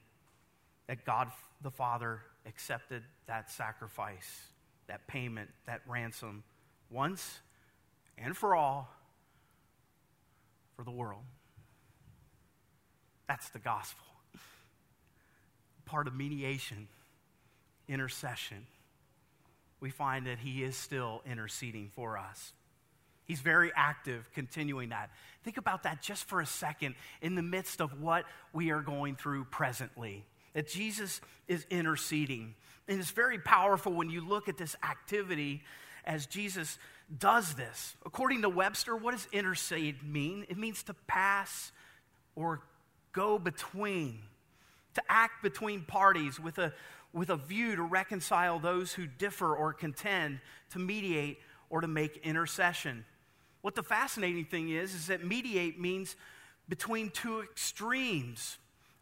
that 0.88 1.06
God 1.06 1.30
the 1.62 1.72
Father 1.72 2.22
accepted 2.46 3.04
that 3.28 3.50
sacrifice, 3.50 4.48
that 4.88 5.08
payment, 5.08 5.50
that 5.66 5.82
ransom 5.88 6.44
once 6.90 7.40
and 8.18 8.36
for 8.36 8.56
all 8.56 8.90
for 10.76 10.84
the 10.84 10.92
world. 10.92 11.24
That's 13.34 13.50
the 13.50 13.58
gospel. 13.58 14.06
Part 15.86 16.06
of 16.06 16.14
mediation, 16.14 16.88
intercession. 17.88 18.68
We 19.80 19.90
find 19.90 20.28
that 20.28 20.38
he 20.38 20.64
is 20.64 20.76
still 20.76 21.24
interceding 21.26 21.90
for 21.96 22.16
us. 22.20 22.54
He's 23.26 23.40
very 23.40 23.72
active, 23.76 24.30
continuing 24.36 24.90
that. 24.90 25.10
Think 25.44 25.58
about 25.58 25.82
that 25.82 26.00
just 26.00 26.26
for 26.26 26.42
a 26.42 26.46
second 26.46 26.94
in 27.24 27.34
the 27.34 27.42
midst 27.42 27.82
of 27.82 28.00
what 28.00 28.26
we 28.54 28.70
are 28.70 28.82
going 28.82 29.16
through 29.16 29.46
presently 29.46 30.24
that 30.54 30.68
Jesus 30.68 31.20
is 31.48 31.66
interceding. 31.72 32.54
And 32.88 33.00
it's 33.00 33.10
very 33.10 33.40
powerful 33.40 33.94
when 33.94 34.12
you 34.12 34.22
look 34.22 34.48
at 34.48 34.60
this 34.60 34.76
activity 34.84 35.64
as 36.06 36.28
Jesus 36.28 36.78
does 37.18 37.56
this. 37.56 37.96
According 38.06 38.44
to 38.44 38.50
Webster, 38.50 38.96
what 38.96 39.14
does 39.14 39.28
intercede 39.32 40.04
mean? 40.04 40.46
It 40.50 40.58
means 40.60 40.84
to 40.84 40.94
pass 41.08 41.72
or 42.36 42.62
go 43.14 43.40
between, 43.40 44.20
to 44.96 45.04
act 45.08 45.42
between 45.42 45.84
parties 45.84 46.40
with 46.40 46.58
a, 46.58 46.74
with 47.14 47.30
a 47.30 47.38
view 47.38 47.76
to 47.76 47.84
reconcile 47.84 48.60
those 48.60 48.94
who 48.94 49.08
differ 49.08 49.56
or 49.56 49.72
contend, 49.72 50.40
to 50.72 50.80
mediate 50.80 51.38
or 51.70 51.82
to 51.82 51.88
make 51.88 52.18
intercession. 52.18 53.06
What 53.62 53.76
the 53.76 53.84
fascinating 53.84 54.46
thing 54.46 54.70
is, 54.70 54.94
is 54.94 55.08
that 55.08 55.24
mediate 55.26 55.80
means 55.80 56.16
between 56.68 57.10
two 57.10 57.42
extremes 57.42 58.58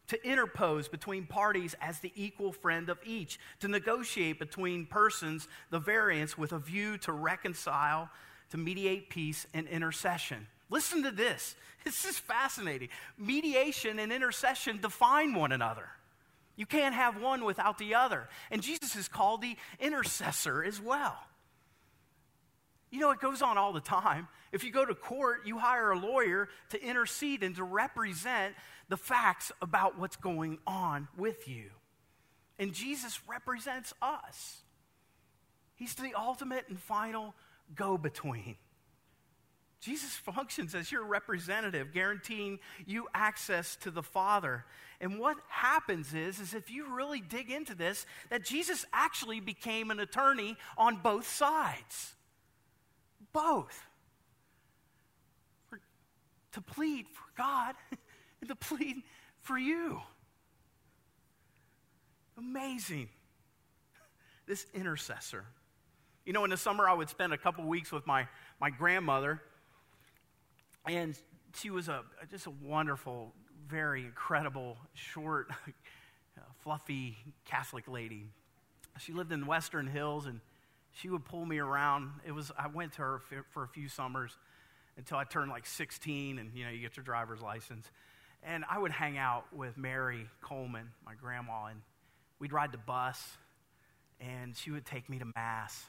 to 0.08 0.28
interpose 0.28 0.88
between 0.88 1.26
parties 1.26 1.74
as 1.80 2.00
the 2.00 2.12
equal 2.14 2.52
friend 2.52 2.90
of 2.90 2.98
each, 3.04 3.38
to 3.60 3.68
negotiate 3.68 4.38
between 4.38 4.84
persons 4.84 5.48
the 5.70 5.78
variance 5.78 6.36
with 6.36 6.52
a 6.52 6.58
view 6.58 6.98
to 6.98 7.12
reconcile, 7.12 8.10
to 8.50 8.58
mediate 8.58 9.08
peace 9.08 9.46
and 9.54 9.66
intercession. 9.68 10.46
Listen 10.72 11.02
to 11.02 11.10
this. 11.10 11.54
This 11.84 12.06
is 12.06 12.18
fascinating. 12.18 12.88
Mediation 13.18 13.98
and 13.98 14.10
intercession 14.10 14.80
define 14.80 15.34
one 15.34 15.52
another. 15.52 15.86
You 16.56 16.64
can't 16.64 16.94
have 16.94 17.20
one 17.20 17.44
without 17.44 17.76
the 17.76 17.94
other. 17.94 18.26
And 18.50 18.62
Jesus 18.62 18.96
is 18.96 19.06
called 19.06 19.42
the 19.42 19.54
intercessor 19.78 20.64
as 20.64 20.80
well. 20.80 21.18
You 22.90 23.00
know, 23.00 23.10
it 23.10 23.20
goes 23.20 23.42
on 23.42 23.58
all 23.58 23.74
the 23.74 23.80
time. 23.80 24.28
If 24.50 24.64
you 24.64 24.70
go 24.70 24.86
to 24.86 24.94
court, 24.94 25.46
you 25.46 25.58
hire 25.58 25.90
a 25.90 25.98
lawyer 25.98 26.48
to 26.70 26.82
intercede 26.82 27.42
and 27.42 27.54
to 27.56 27.64
represent 27.64 28.54
the 28.88 28.96
facts 28.96 29.52
about 29.60 29.98
what's 29.98 30.16
going 30.16 30.58
on 30.66 31.06
with 31.18 31.48
you. 31.48 31.70
And 32.58 32.72
Jesus 32.72 33.20
represents 33.28 33.92
us. 34.00 34.62
He's 35.74 35.94
the 35.94 36.14
ultimate 36.18 36.64
and 36.70 36.80
final 36.80 37.34
go 37.74 37.98
between. 37.98 38.56
Jesus 39.82 40.12
functions 40.12 40.74
as 40.74 40.90
your 40.90 41.04
representative, 41.04 41.92
guaranteeing 41.92 42.60
you 42.86 43.08
access 43.12 43.76
to 43.76 43.90
the 43.90 44.02
Father. 44.02 44.64
And 45.00 45.18
what 45.18 45.36
happens 45.48 46.14
is, 46.14 46.38
is 46.38 46.54
if 46.54 46.70
you 46.70 46.94
really 46.94 47.20
dig 47.20 47.50
into 47.50 47.74
this, 47.74 48.06
that 48.30 48.44
Jesus 48.44 48.86
actually 48.92 49.40
became 49.40 49.90
an 49.90 49.98
attorney 49.98 50.56
on 50.78 50.96
both 51.02 51.26
sides 51.26 52.14
both. 53.32 53.86
For, 55.68 55.80
to 56.52 56.60
plead 56.60 57.06
for 57.08 57.24
God 57.36 57.74
and 58.40 58.48
to 58.48 58.54
plead 58.54 59.02
for 59.40 59.58
you. 59.58 60.00
Amazing. 62.38 63.08
This 64.46 64.66
intercessor. 64.74 65.44
You 66.24 66.32
know, 66.32 66.44
in 66.44 66.50
the 66.50 66.56
summer, 66.56 66.88
I 66.88 66.94
would 66.94 67.08
spend 67.08 67.32
a 67.32 67.38
couple 67.38 67.64
weeks 67.64 67.90
with 67.90 68.06
my, 68.06 68.28
my 68.60 68.70
grandmother, 68.70 69.42
and 70.86 71.18
she 71.54 71.70
was 71.70 71.88
a, 71.88 72.02
just 72.30 72.46
a 72.46 72.50
wonderful, 72.50 73.32
very 73.68 74.04
incredible, 74.04 74.76
short, 74.94 75.48
uh, 76.38 76.40
fluffy 76.62 77.16
Catholic 77.44 77.88
lady. 77.88 78.26
She 78.98 79.12
lived 79.12 79.32
in 79.32 79.40
the 79.40 79.46
Western 79.46 79.86
Hills, 79.86 80.26
and 80.26 80.40
she 80.92 81.08
would 81.08 81.24
pull 81.24 81.46
me 81.46 81.58
around. 81.58 82.10
It 82.26 82.32
was 82.32 82.52
I 82.58 82.68
went 82.68 82.92
to 82.94 83.02
her 83.02 83.22
for 83.50 83.64
a 83.64 83.68
few 83.68 83.88
summers 83.88 84.36
until 84.96 85.16
I 85.16 85.24
turned 85.24 85.50
like 85.50 85.66
16, 85.66 86.38
and 86.38 86.50
you 86.54 86.64
know 86.64 86.70
you 86.70 86.80
get 86.80 86.96
your 86.96 87.04
driver's 87.04 87.40
license. 87.40 87.90
And 88.42 88.64
I 88.68 88.78
would 88.78 88.90
hang 88.90 89.18
out 89.18 89.44
with 89.54 89.78
Mary 89.78 90.26
Coleman, 90.40 90.88
my 91.06 91.14
grandma, 91.14 91.66
and 91.66 91.80
we'd 92.40 92.52
ride 92.52 92.72
the 92.72 92.78
bus, 92.78 93.36
and 94.20 94.56
she 94.56 94.72
would 94.72 94.84
take 94.84 95.08
me 95.08 95.18
to 95.20 95.26
mass. 95.36 95.84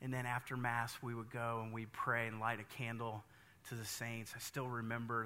And 0.00 0.14
then 0.14 0.24
after 0.24 0.56
mass, 0.56 0.96
we 1.02 1.14
would 1.14 1.30
go 1.30 1.60
and 1.62 1.74
we'd 1.74 1.92
pray 1.92 2.26
and 2.26 2.40
light 2.40 2.58
a 2.60 2.76
candle 2.76 3.22
to 3.68 3.74
the 3.74 3.84
saints. 3.84 4.32
I 4.34 4.40
still 4.40 4.68
remember 4.68 5.24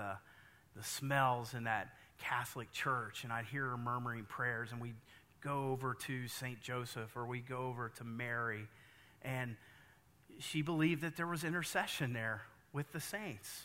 the, 0.77 0.83
smells 0.83 1.55
in 1.55 1.65
that 1.65 1.89
Catholic 2.19 2.73
church, 2.73 3.25
and 3.25 3.33
I'd 3.33 3.45
hear 3.47 3.69
her 3.71 3.77
murmuring 3.77 4.25
prayers, 4.25 4.71
and 4.73 4.81
we'd 4.81 4.97
go 5.41 5.71
over 5.71 5.95
to 5.95 6.27
St. 6.27 6.61
Joseph 6.61 7.17
or 7.17 7.27
we'd 7.27 7.49
go 7.49 7.59
over 7.59 7.91
to 7.97 8.05
Mary 8.05 8.67
and 9.25 9.57
she 10.39 10.63
believed 10.63 11.03
that 11.03 11.17
there 11.17 11.27
was 11.27 11.45
intercession 11.45 12.13
there 12.13 12.43
with 12.73 12.93
the 12.93 13.01
saints. 13.01 13.63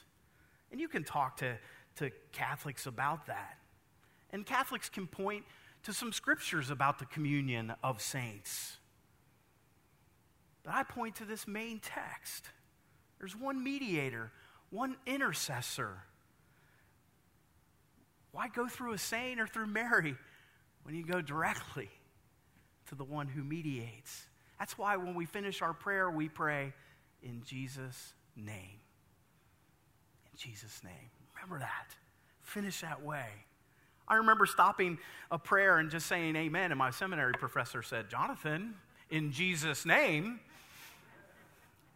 And 0.72 0.80
you 0.80 0.88
can 0.88 1.04
talk 1.04 1.38
to, 1.38 1.58
to 1.98 2.12
Catholics 2.32 2.86
about 2.86 3.26
that. 3.28 3.58
And 4.32 4.46
Catholics 4.46 4.90
can 4.90 5.08
point 5.08 5.44
to 5.84 5.94
some 5.94 6.14
scriptures 6.14 6.70
about 6.70 7.00
the 7.00 7.06
communion 7.06 7.74
of 7.84 8.02
saints. 8.02 8.78
But 10.64 10.74
I 10.76 10.84
point 10.84 11.16
to 11.16 11.26
this 11.26 11.48
main 11.48 11.80
text. 11.80 12.50
There's 13.18 13.36
one 13.36 13.64
mediator, 13.64 14.32
one 14.72 14.96
intercessor. 15.06 15.98
Why 18.32 18.48
go 18.48 18.68
through 18.68 18.94
a 18.94 18.98
saint 18.98 19.40
or 19.40 19.48
through 19.48 19.68
Mary 19.68 20.16
when 20.84 20.96
you 20.96 21.06
go 21.06 21.22
directly 21.22 21.90
to 22.88 22.96
the 22.96 23.04
one 23.04 23.28
who 23.28 23.44
mediates? 23.44 24.28
That's 24.60 24.78
why 24.78 24.98
when 24.98 25.16
we 25.16 25.26
finish 25.26 25.62
our 25.62 25.74
prayer, 25.74 26.10
we 26.12 26.30
pray 26.30 26.74
in 27.24 27.42
Jesus' 27.46 28.14
name. 28.36 28.80
In 30.32 30.38
Jesus' 30.38 30.82
name. 30.84 31.10
Remember 31.36 31.60
that. 31.60 31.96
Finish 32.42 32.82
that 32.82 33.04
way. 33.04 33.26
I 34.08 34.16
remember 34.16 34.46
stopping 34.46 34.98
a 35.32 35.38
prayer 35.38 35.78
and 35.78 35.90
just 35.90 36.08
saying 36.08 36.36
amen, 36.36 36.72
and 36.72 36.80
my 36.80 36.90
seminary 36.90 37.34
professor 37.34 37.84
said, 37.84 38.10
Jonathan, 38.10 38.74
in 39.10 39.32
Jesus' 39.32 39.86
name. 39.86 40.40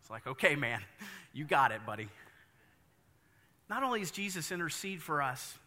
It's 0.02 0.10
like, 0.10 0.28
okay, 0.28 0.56
man, 0.56 0.82
you 1.34 1.46
got 1.46 1.72
it, 1.72 1.86
buddy. 1.86 2.08
Not 3.70 3.84
only 3.84 4.00
does 4.00 4.12
Jesus 4.12 4.52
intercede 4.52 5.02
for 5.02 5.22
us, 5.22 5.58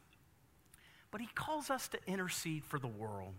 but 1.10 1.20
he 1.20 1.28
calls 1.34 1.70
us 1.70 1.88
to 1.88 1.98
intercede 2.06 2.64
for 2.64 2.78
the 2.78 2.86
world. 2.86 3.34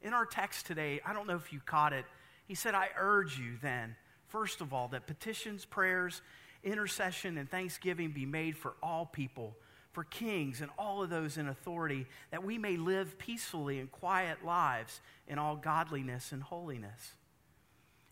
In 0.00 0.12
our 0.12 0.26
text 0.26 0.66
today, 0.66 1.00
I 1.04 1.12
don't 1.12 1.26
know 1.26 1.36
if 1.36 1.52
you 1.52 1.60
caught 1.64 1.92
it, 1.92 2.04
he 2.46 2.54
said, 2.54 2.74
I 2.74 2.88
urge 2.98 3.38
you 3.38 3.56
then, 3.62 3.96
first 4.28 4.60
of 4.60 4.72
all, 4.72 4.88
that 4.88 5.06
petitions, 5.06 5.64
prayers, 5.64 6.22
intercession, 6.64 7.38
and 7.38 7.50
thanksgiving 7.50 8.10
be 8.10 8.26
made 8.26 8.56
for 8.56 8.74
all 8.82 9.06
people, 9.06 9.56
for 9.92 10.04
kings 10.04 10.60
and 10.60 10.70
all 10.78 11.02
of 11.02 11.10
those 11.10 11.36
in 11.36 11.48
authority, 11.48 12.06
that 12.30 12.44
we 12.44 12.58
may 12.58 12.76
live 12.76 13.18
peacefully 13.18 13.78
and 13.78 13.90
quiet 13.90 14.44
lives 14.44 15.00
in 15.28 15.38
all 15.38 15.56
godliness 15.56 16.32
and 16.32 16.42
holiness. 16.42 17.12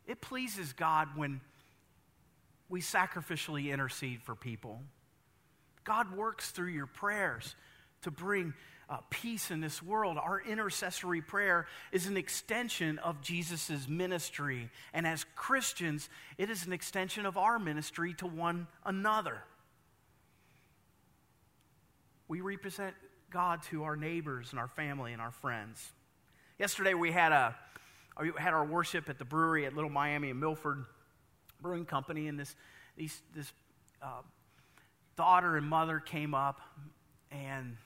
It 0.07 0.21
pleases 0.21 0.73
God 0.73 1.09
when 1.17 1.41
we 2.69 2.81
sacrificially 2.81 3.73
intercede 3.73 4.23
for 4.23 4.35
people. 4.35 4.81
God 5.85 6.15
works 6.17 6.51
through 6.51 6.69
your 6.69 6.87
prayers 6.87 7.55
to 8.03 8.11
bring 8.11 8.55
uh, 8.89 8.99
peace 9.09 9.51
in 9.51 9.61
this 9.61 9.83
world. 9.83 10.19
Our 10.19 10.41
intercessory 10.41 11.23
prayer 11.23 11.67
is 11.93 12.07
an 12.07 12.17
extension 12.17 12.99
of 12.99 13.21
Jesus' 13.21 13.89
ministry. 13.89 14.69
And 14.93 15.07
as 15.07 15.25
Christians, 15.37 16.09
it 16.39 16.51
is 16.51 16.67
an 16.67 16.73
extension 16.73 17.25
of 17.25 17.37
our 17.37 17.59
ministry 17.59 18.15
to 18.15 18.27
one 18.27 18.67
another. 18.85 19.39
We 22.27 22.41
represent 22.41 22.95
God 23.31 23.63
to 23.71 23.85
our 23.85 23.97
neighbors 23.97 24.51
and 24.51 24.59
our 24.59 24.69
family 24.69 25.13
and 25.13 25.23
our 25.23 25.31
friends. 25.31 25.93
Yesterday, 26.59 26.95
we 26.95 27.13
had, 27.13 27.33
a, 27.33 27.57
we 28.21 28.33
had 28.37 28.53
our 28.53 28.65
worship 28.65 29.09
at 29.09 29.19
the 29.19 29.25
brewery 29.25 29.67
at 29.67 29.75
Little 29.75 29.91
Miami 29.91 30.31
and 30.31 30.41
Milford 30.41 30.85
Brewing 31.63 31.85
Company, 31.85 32.27
and 32.27 32.39
this, 32.39 32.55
these, 32.97 33.21
this 33.35 33.53
uh, 34.03 34.23
daughter 35.17 35.57
and 35.57 35.67
mother 35.67 36.01
came 36.01 36.35
up, 36.35 36.61
and 37.31 37.77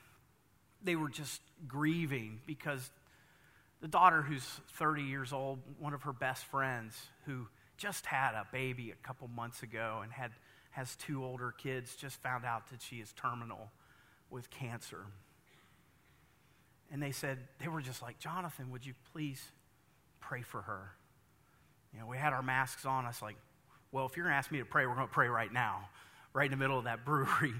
they 0.83 0.95
were 0.95 1.09
just 1.09 1.41
grieving 1.67 2.39
because 2.45 2.89
the 3.81 3.87
daughter, 3.87 4.21
who's 4.21 4.43
30 4.77 5.03
years 5.03 5.33
old, 5.33 5.59
one 5.79 5.93
of 5.93 6.03
her 6.03 6.13
best 6.13 6.45
friends, 6.45 6.95
who 7.25 7.47
just 7.77 8.05
had 8.05 8.33
a 8.33 8.45
baby 8.51 8.91
a 8.91 9.07
couple 9.07 9.27
months 9.27 9.63
ago 9.63 9.99
and 10.03 10.11
had, 10.11 10.31
has 10.71 10.95
two 10.95 11.23
older 11.23 11.51
kids, 11.51 11.95
just 11.95 12.21
found 12.21 12.45
out 12.45 12.69
that 12.71 12.81
she 12.81 12.97
is 12.97 13.13
terminal 13.13 13.71
with 14.29 14.49
cancer. 14.49 15.05
And 16.91 17.01
they 17.01 17.11
said, 17.11 17.39
they 17.59 17.67
were 17.67 17.81
just 17.81 18.01
like, 18.01 18.19
Jonathan, 18.19 18.71
would 18.71 18.85
you 18.85 18.93
please 19.11 19.41
pray 20.19 20.41
for 20.41 20.61
her? 20.61 20.91
You 21.93 21.99
know, 21.99 22.07
we 22.07 22.17
had 22.17 22.33
our 22.33 22.43
masks 22.43 22.85
on. 22.85 23.05
us 23.05 23.21
like, 23.21 23.35
well, 23.91 24.05
if 24.05 24.17
you're 24.17 24.25
going 24.25 24.33
to 24.33 24.37
ask 24.37 24.51
me 24.51 24.59
to 24.59 24.65
pray, 24.65 24.85
we're 24.85 24.95
going 24.95 25.07
to 25.07 25.13
pray 25.13 25.27
right 25.27 25.51
now, 25.51 25.89
right 26.35 26.45
in 26.45 26.51
the 26.51 26.57
middle 26.57 26.77
of 26.77 26.83
that 26.83 27.05
brewery 27.05 27.53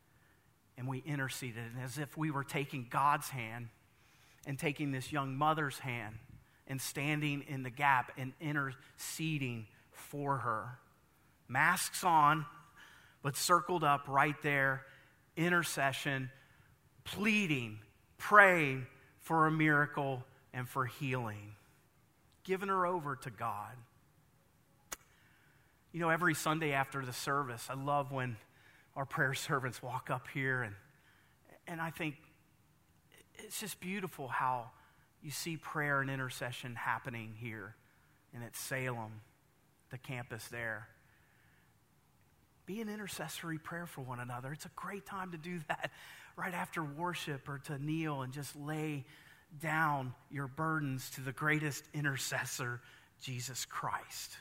and 0.78 0.88
we 0.88 1.02
interceded. 1.06 1.58
And 1.58 1.84
as 1.84 1.98
if 1.98 2.16
we 2.16 2.30
were 2.30 2.44
taking 2.44 2.86
God's 2.90 3.28
hand 3.28 3.68
and 4.46 4.58
taking 4.58 4.90
this 4.90 5.12
young 5.12 5.36
mother's 5.36 5.78
hand 5.78 6.16
and 6.66 6.80
standing 6.80 7.44
in 7.46 7.62
the 7.62 7.70
gap 7.70 8.12
and 8.16 8.32
interceding 8.40 9.66
for 9.92 10.38
her. 10.38 10.78
Masks 11.46 12.02
on, 12.02 12.46
but 13.22 13.36
circled 13.36 13.84
up 13.84 14.06
right 14.08 14.40
there, 14.42 14.82
intercession, 15.36 16.30
pleading, 17.04 17.78
praying 18.18 18.86
for 19.20 19.46
a 19.46 19.50
miracle 19.50 20.24
and 20.52 20.68
for 20.68 20.86
healing, 20.86 21.54
giving 22.44 22.68
her 22.68 22.86
over 22.86 23.14
to 23.16 23.30
God. 23.30 23.76
You 25.92 26.00
know, 26.00 26.10
every 26.10 26.34
Sunday 26.34 26.72
after 26.72 27.04
the 27.04 27.12
service, 27.12 27.68
I 27.70 27.74
love 27.74 28.12
when 28.12 28.36
our 28.94 29.04
prayer 29.04 29.34
servants 29.34 29.82
walk 29.82 30.10
up 30.10 30.26
here, 30.32 30.62
and, 30.62 30.74
and 31.66 31.80
I 31.80 31.90
think 31.90 32.16
it's 33.38 33.60
just 33.60 33.80
beautiful 33.80 34.28
how 34.28 34.70
you 35.22 35.30
see 35.30 35.56
prayer 35.56 36.00
and 36.00 36.10
intercession 36.10 36.74
happening 36.74 37.34
here 37.38 37.74
and 38.34 38.44
at 38.44 38.54
Salem, 38.54 39.20
the 39.90 39.98
campus 39.98 40.46
there. 40.48 40.88
Be 42.66 42.80
an 42.80 42.88
intercessory 42.88 43.58
prayer 43.58 43.86
for 43.86 44.02
one 44.02 44.20
another. 44.20 44.52
It's 44.52 44.66
a 44.66 44.70
great 44.76 45.06
time 45.06 45.32
to 45.32 45.38
do 45.38 45.60
that 45.68 45.90
right 46.36 46.54
after 46.54 46.84
worship 46.84 47.48
or 47.48 47.58
to 47.66 47.82
kneel 47.82 48.22
and 48.22 48.32
just 48.32 48.54
lay 48.56 49.04
down 49.60 50.12
your 50.30 50.48
burdens 50.48 51.08
to 51.10 51.20
the 51.22 51.32
greatest 51.32 51.84
intercessor, 51.94 52.80
Jesus 53.22 53.64
Christ. 53.64 54.36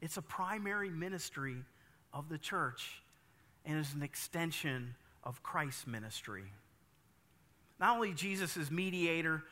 It's 0.00 0.16
a 0.16 0.22
primary 0.22 0.90
ministry 0.90 1.56
of 2.12 2.28
the 2.28 2.38
church 2.38 3.02
and 3.64 3.78
is 3.78 3.94
an 3.94 4.02
extension 4.02 4.94
of 5.24 5.42
Christ's 5.42 5.86
ministry. 5.86 6.44
Not 7.80 7.96
only 7.96 8.12
Jesus 8.12 8.56
is 8.56 8.70
mediator 8.70 9.42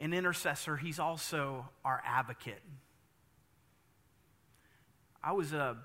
and 0.00 0.14
intercessor, 0.14 0.76
he's 0.76 0.98
also 0.98 1.68
our 1.84 2.02
advocate. 2.04 2.62
I 5.22 5.32
was 5.32 5.52
a, 5.52 5.76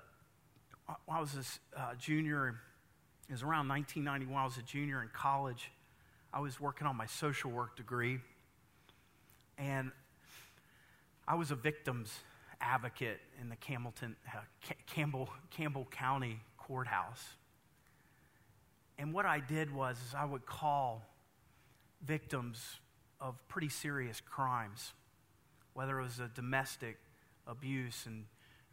I 1.08 1.20
was 1.20 1.60
a 1.76 1.80
uh, 1.80 1.94
junior, 1.94 2.60
it 3.28 3.32
was 3.32 3.42
around 3.42 3.68
1991, 3.68 4.40
I 4.40 4.44
was 4.44 4.58
a 4.58 4.62
junior 4.62 5.02
in 5.02 5.08
college. 5.08 5.70
I 6.32 6.40
was 6.40 6.60
working 6.60 6.86
on 6.86 6.96
my 6.96 7.06
social 7.06 7.50
work 7.50 7.76
degree, 7.76 8.20
and 9.58 9.90
I 11.26 11.34
was 11.34 11.50
a 11.50 11.56
victim's 11.56 12.12
advocate 12.60 13.20
in 13.40 13.48
the 13.48 13.56
Campbellton, 13.56 14.14
uh, 14.34 14.40
Campbell, 14.86 15.28
Campbell 15.50 15.86
County 15.90 16.40
courthouse. 16.56 17.24
And 18.98 19.14
what 19.14 19.24
I 19.26 19.40
did 19.40 19.74
was 19.74 19.96
is 20.06 20.14
I 20.14 20.24
would 20.24 20.46
call 20.46 21.02
victims 22.04 22.80
of 23.20 23.36
pretty 23.48 23.68
serious 23.68 24.20
crimes, 24.20 24.92
whether 25.74 25.98
it 25.98 26.02
was 26.02 26.20
a 26.20 26.28
domestic 26.28 26.98
abuse, 27.46 28.04
and 28.06 28.24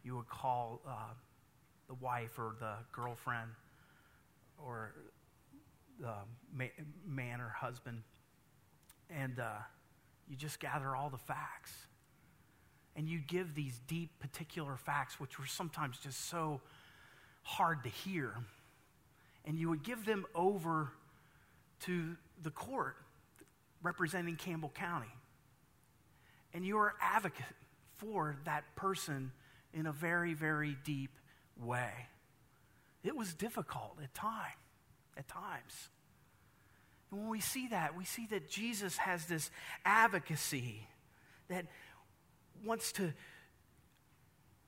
you 0.02 0.16
would 0.16 0.28
call 0.28 0.80
uh, 0.86 1.12
the 1.88 1.94
wife 1.94 2.38
or 2.38 2.54
the 2.60 2.74
girlfriend 2.92 3.50
or 4.62 4.94
the 6.00 6.14
man 7.06 7.40
or 7.40 7.48
husband, 7.48 8.02
and 9.10 9.40
uh, 9.40 9.52
you 10.28 10.36
just 10.36 10.60
gather 10.60 10.94
all 10.94 11.10
the 11.10 11.18
facts. 11.18 11.72
And 12.96 13.08
you 13.08 13.20
give 13.20 13.54
these 13.54 13.80
deep, 13.86 14.10
particular 14.18 14.76
facts, 14.76 15.20
which 15.20 15.38
were 15.38 15.46
sometimes 15.46 15.98
just 15.98 16.28
so 16.28 16.60
hard 17.42 17.84
to 17.84 17.88
hear 17.88 18.34
and 19.48 19.58
you 19.58 19.70
would 19.70 19.82
give 19.82 20.04
them 20.04 20.26
over 20.34 20.92
to 21.80 22.16
the 22.42 22.50
court 22.50 22.96
representing 23.82 24.36
Campbell 24.36 24.70
County. 24.74 25.12
And 26.52 26.66
you 26.66 26.76
are 26.76 26.94
advocate 27.00 27.46
for 27.96 28.36
that 28.44 28.64
person 28.76 29.32
in 29.72 29.86
a 29.86 29.92
very, 29.92 30.34
very 30.34 30.76
deep 30.84 31.12
way. 31.58 31.90
It 33.02 33.16
was 33.16 33.32
difficult 33.32 33.96
at 34.02 34.12
time, 34.12 34.58
at 35.16 35.26
times. 35.28 35.88
And 37.10 37.20
when 37.20 37.30
we 37.30 37.40
see 37.40 37.68
that, 37.68 37.96
we 37.96 38.04
see 38.04 38.26
that 38.26 38.50
Jesus 38.50 38.98
has 38.98 39.24
this 39.24 39.50
advocacy 39.82 40.86
that 41.48 41.64
wants 42.64 42.92
to 42.92 43.12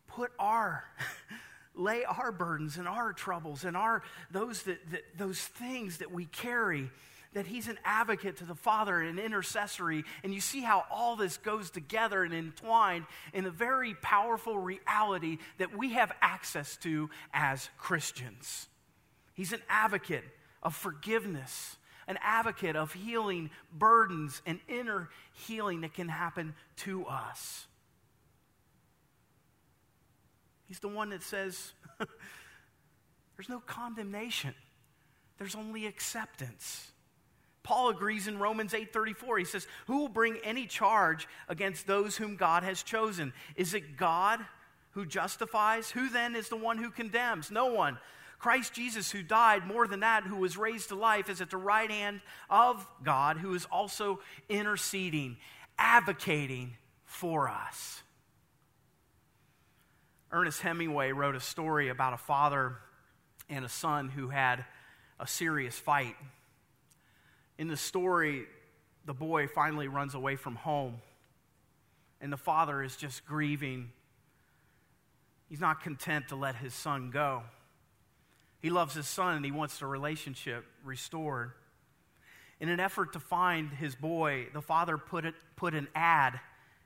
put 0.07 0.33
our 0.39 0.85
lay 1.75 2.05
our 2.05 2.33
burdens 2.33 2.77
and 2.77 2.89
our 2.89 3.13
troubles 3.13 3.65
and 3.65 3.77
our 3.77 4.03
those 4.31 4.65
that, 4.65 4.79
that, 4.91 5.03
those 5.17 5.41
things 5.41 5.99
that 5.99 6.11
we 6.11 6.27
carry 6.27 6.91
that 7.33 7.47
he's 7.47 7.69
an 7.69 7.79
advocate 7.85 8.39
to 8.39 8.45
the 8.45 8.57
father 8.57 9.01
and 9.01 9.21
intercessory 9.21 10.05
and 10.25 10.35
you 10.35 10.41
see 10.41 10.63
how 10.63 10.85
all 10.91 11.15
this 11.15 11.37
goes 11.37 11.71
together 11.71 12.25
and 12.25 12.35
entwined 12.35 13.05
in 13.33 13.47
a 13.47 13.51
very 13.51 13.95
powerful 13.95 14.59
reality 14.59 15.39
that 15.59 15.77
we 15.77 15.93
have 15.93 16.13
access 16.21 16.77
to 16.77 17.09
as 17.33 17.71
christians 17.79 18.67
he's 19.35 19.53
an 19.53 19.63
advocate 19.69 20.25
of 20.63 20.75
forgiveness, 20.75 21.77
an 22.07 22.19
advocate 22.23 22.77
of 22.77 22.93
healing 22.93 23.51
burdens 23.73 24.43
and 24.47 24.61
inner 24.69 25.09
healing 25.33 25.83
that 25.83 25.95
can 25.95 26.09
happen 26.09 26.55
to 26.77 27.07
us. 27.07 27.67
He's 30.71 30.79
the 30.79 30.87
one 30.87 31.11
that 31.11 31.25
says, 31.25 31.73
there's 33.37 33.49
no 33.49 33.59
condemnation, 33.59 34.55
there's 35.37 35.57
only 35.57 35.87
acceptance. 35.87 36.93
Paul 37.65 37.89
agrees 37.89 38.29
in 38.29 38.39
Romans 38.39 38.73
8:34. 38.73 39.41
He 39.41 39.45
says, 39.45 39.67
"Who 39.89 39.99
will 39.99 40.09
bring 40.09 40.39
any 40.45 40.67
charge 40.67 41.27
against 41.49 41.89
those 41.89 42.17
whom 42.17 42.37
God 42.37 42.63
has 42.63 42.85
chosen? 42.85 43.33
Is 43.57 43.75
it 43.75 43.97
God 43.97 44.39
who 44.93 45.05
justifies? 45.05 45.91
Who 45.91 46.09
then 46.09 46.37
is 46.37 46.49
the 46.49 46.57
one 46.57 46.79
who 46.79 46.91
condemns? 46.91 47.51
No 47.51 47.67
one. 47.67 47.99
Christ 48.39 48.73
Jesus, 48.73 49.11
who 49.11 49.25
died, 49.25 49.67
more 49.67 49.89
than 49.89 50.01
that, 50.01 50.23
who 50.23 50.37
was 50.37 50.57
raised 50.57 50.91
to 50.91 50.95
life, 50.95 51.29
is 51.29 51.41
at 51.41 51.51
the 51.51 51.57
right 51.57 51.91
hand 51.91 52.21
of 52.49 52.87
God, 53.03 53.39
who 53.39 53.55
is 53.55 53.67
also 53.67 54.21
interceding, 54.49 55.37
advocating 55.77 56.77
for 57.05 57.49
us. 57.49 58.03
Ernest 60.33 60.61
Hemingway 60.61 61.13
wrote 61.13 61.35
a 61.35 61.41
story 61.41 61.89
about 61.89 62.13
a 62.13 62.19
father 62.19 62.77
and 63.49 63.65
a 63.65 63.69
son 63.69 64.09
who 64.09 64.29
had 64.29 64.65
a 65.19 65.27
serious 65.27 65.77
fight. 65.77 66.17
In 67.59 67.69
the 67.69 67.77
story, 67.77 68.45
the 69.05 69.15
boy 69.15 69.49
finally 69.49 69.89
runs 69.89 70.15
away 70.15 70.37
from 70.37 70.55
home, 70.55 71.01
and 72.21 72.33
the 72.33 72.37
father 72.37 72.83
is 72.83 72.97
just 72.97 73.27
grieving. 73.27 73.91
He's 75.49 75.61
not 75.61 75.83
content 75.83 76.29
to 76.29 76.37
let 76.37 76.55
his 76.55 76.75
son 76.75 77.11
go. 77.11 77.43
He 78.61 78.71
loves 78.71 78.95
his 78.95 79.09
son 79.09 79.37
and 79.37 79.45
he 79.45 79.51
wants 79.51 79.79
the 79.79 79.87
relationship 79.87 80.65
restored. 80.85 81.53
In 82.61 82.69
an 82.69 82.79
effort 82.79 83.15
to 83.15 83.21
find 83.21 83.71
his 83.71 83.95
boy, 83.95 84.49
the 84.53 84.61
father 84.61 84.99
put, 84.99 85.25
it, 85.25 85.35
put 85.57 85.75
an 85.75 85.89
ad 85.95 86.39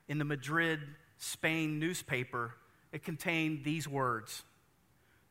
in 0.07 0.17
the 0.17 0.25
Madrid, 0.25 0.79
Spain 1.17 1.79
newspaper. 1.79 2.55
It 2.95 3.03
contained 3.03 3.65
these 3.65 3.89
words 3.89 4.45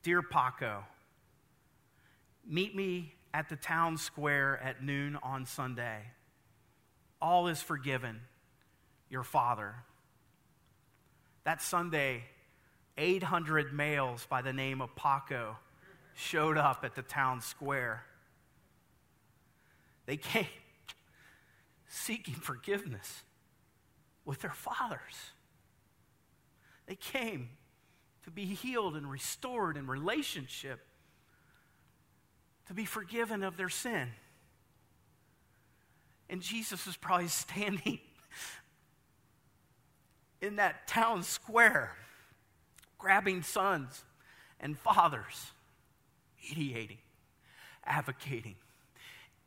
Dear 0.03 0.21
Paco, 0.21 0.85
meet 2.47 2.77
me 2.77 3.15
at 3.33 3.49
the 3.49 3.57
town 3.57 3.97
square 3.97 4.63
at 4.63 4.83
noon 4.83 5.17
on 5.23 5.47
Sunday. 5.47 6.03
All 7.23 7.49
is 7.49 7.63
forgiven, 7.63 8.21
your 9.09 9.23
father. 9.23 9.77
That 11.45 11.63
Sunday, 11.63 12.25
800 12.99 13.73
males 13.73 14.27
by 14.29 14.43
the 14.43 14.53
name 14.53 14.83
of 14.83 14.95
Paco 14.95 15.57
showed 16.13 16.59
up 16.59 16.85
at 16.85 16.95
the 16.95 17.03
town 17.03 17.41
square. 17.41 18.05
They 20.05 20.19
came 20.19 20.47
seeking 21.89 22.35
forgiveness 22.35 23.23
with 24.27 24.43
their 24.43 24.53
fathers. 24.53 25.33
They 26.87 26.97
came 26.97 27.51
to 28.25 28.31
be 28.31 28.45
healed 28.45 28.97
and 28.97 29.11
restored 29.11 29.77
in 29.77 29.87
relationship, 29.87 30.81
to 32.67 32.75
be 32.75 32.85
forgiven 32.85 33.43
of 33.43 33.57
their 33.57 33.69
sin. 33.69 34.09
And 36.31 36.41
Jesus 36.41 36.87
was 36.87 36.97
probably 36.97 37.29
standing 37.29 38.01
in 40.41 40.57
that 40.57 40.87
town 40.87 41.23
square, 41.23 41.97
grabbing 42.99 43.43
sons 43.43 44.05
and 44.61 44.79
fathers 44.79 45.53
mediating, 46.49 46.99
advocating, 47.85 48.57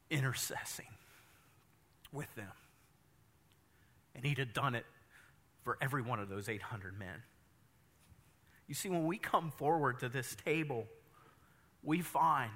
intercessing 0.09 0.89
with 2.11 2.33
them. 2.35 2.51
And 4.15 4.25
he'd 4.25 4.39
have 4.39 4.53
done 4.53 4.75
it 4.75 4.85
for 5.67 5.77
every 5.81 6.01
one 6.01 6.17
of 6.17 6.29
those 6.29 6.47
800 6.47 6.97
men. 6.97 7.21
You 8.69 8.73
see, 8.73 8.87
when 8.87 9.05
we 9.05 9.17
come 9.17 9.51
forward 9.51 9.99
to 9.99 10.07
this 10.07 10.33
table, 10.45 10.85
we 11.83 11.99
find 11.99 12.51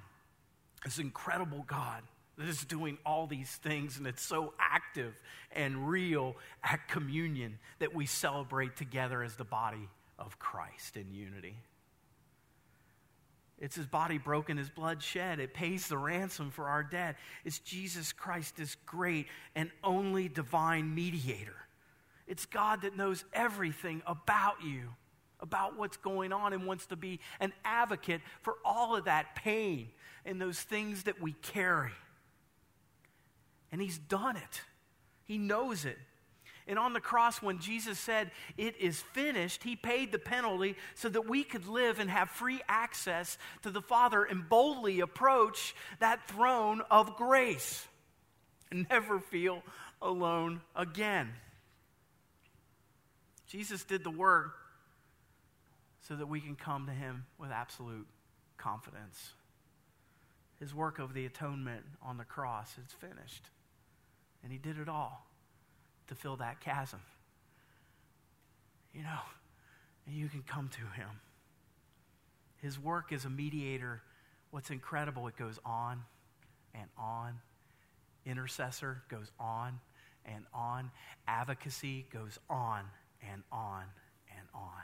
this 0.86 0.97
incredible 0.97 1.65
God 1.67 2.04
that 2.38 2.47
is 2.47 2.63
doing 2.63 2.97
all 3.06 3.28
these 3.28 3.50
things, 3.50 3.97
and 3.97 4.08
it's 4.08 4.21
so 4.21 4.54
active 4.58 5.13
and 5.52 5.89
real 5.89 6.38
at 6.63 6.88
communion 6.88 7.60
that 7.80 7.93
we 7.93 8.06
celebrate 8.06 8.78
together 8.78 9.24
as 9.24 9.36
the 9.36 9.43
body 9.43 9.89
of 10.17 10.39
Christ 10.39 10.95
in 10.95 11.13
unity. 11.13 11.58
It's 13.60 13.76
his 13.76 13.88
body 13.88 14.19
broken, 14.19 14.56
his 14.56 14.69
blood 14.69 15.04
shed. 15.04 15.41
It 15.41 15.54
pays 15.54 15.89
the 15.89 15.97
ransom 15.97 16.50
for 16.50 16.69
our 16.69 16.82
debt. 16.82 17.17
It's 17.43 17.60
Jesus 17.60 18.13
Christ, 18.13 18.56
this 18.56 18.78
great 18.86 19.28
and 19.54 19.69
only 19.84 20.30
divine 20.30 20.95
mediator. 20.95 21.58
It's 22.32 22.46
God 22.46 22.84
that 22.84 22.96
knows 22.96 23.26
everything 23.34 24.02
about 24.08 24.63
you, 24.63 24.94
about 25.41 25.78
what's 25.78 25.98
going 25.98 26.32
on, 26.32 26.54
and 26.54 26.65
wants 26.65 26.86
to 26.86 26.96
be 26.96 27.20
an 27.41 27.52
advocate 27.65 28.22
for 28.41 28.56
all 28.63 28.96
of 28.96 29.04
that 29.04 29.36
pain 29.36 29.89
and 30.26 30.41
those 30.41 30.58
things 30.58 31.04
that 31.04 31.22
we 31.22 31.34
carry. 31.34 31.91
And 33.70 33.82
he's 33.82 33.98
done 33.98 34.38
it, 34.38 34.62
he 35.26 35.38
knows 35.38 35.84
it. 35.84 35.98
And 36.67 36.80
on 36.80 36.94
the 36.94 37.02
cross, 37.02 37.41
when 37.41 37.60
Jesus 37.60 38.00
said, 38.00 38.32
It 38.56 38.78
is 38.80 39.02
finished, 39.02 39.63
he 39.63 39.76
paid 39.76 40.13
the 40.13 40.20
penalty 40.20 40.78
so 40.96 41.10
that 41.10 41.28
we 41.28 41.44
could 41.44 41.67
live 41.67 42.00
and 42.00 42.10
have 42.10 42.30
free 42.30 42.62
access 42.70 43.38
to 43.63 43.72
the 43.72 43.82
Father 43.82 44.24
and 44.24 44.48
boldly 44.48 45.02
approach 45.02 45.76
that 46.00 46.30
throne 46.30 46.82
of 46.89 47.17
grace 47.17 47.86
and 48.72 48.88
never 48.89 49.20
feel 49.20 49.63
alone 50.02 50.62
again. 50.78 51.34
Jesus 53.52 53.84
did 53.84 54.06
the 54.06 54.12
work 54.12 54.54
so 56.08 56.16
that 56.16 56.28
we 56.28 56.40
can 56.40 56.56
come 56.56 56.86
to 56.86 56.94
him 56.94 57.26
with 57.38 57.52
absolute 57.52 58.08
confidence. 58.58 59.32
His 60.62 60.74
work 60.74 61.00
of 61.00 61.14
the 61.14 61.26
atonement 61.26 61.84
on 62.02 62.18
the 62.18 62.24
cross 62.24 62.70
is 62.78 62.94
finished, 62.94 63.44
and 64.42 64.54
he 64.54 64.58
did 64.58 64.78
it 64.78 64.88
all 64.88 65.28
to 66.08 66.16
fill 66.16 66.38
that 66.38 66.62
chasm. 66.62 67.02
You 68.94 69.04
know, 69.04 69.20
and 70.08 70.16
you 70.16 70.30
can 70.30 70.44
come 70.44 70.70
to 70.70 71.02
him. 71.02 71.10
His 72.62 72.80
work 72.80 73.12
as 73.12 73.26
a 73.26 73.30
mediator, 73.30 74.02
what's 74.52 74.70
incredible, 74.70 75.28
it 75.28 75.36
goes 75.36 75.60
on 75.66 76.04
and 76.74 76.86
on. 76.98 77.34
Intercessor 78.26 79.02
goes 79.10 79.30
on 79.38 79.82
and 80.26 80.46
on. 80.54 80.90
Advocacy 81.28 82.06
goes 82.14 82.40
on 82.50 82.86
and 83.30 83.44
on 83.52 83.84
and 84.38 84.48
on. 84.54 84.84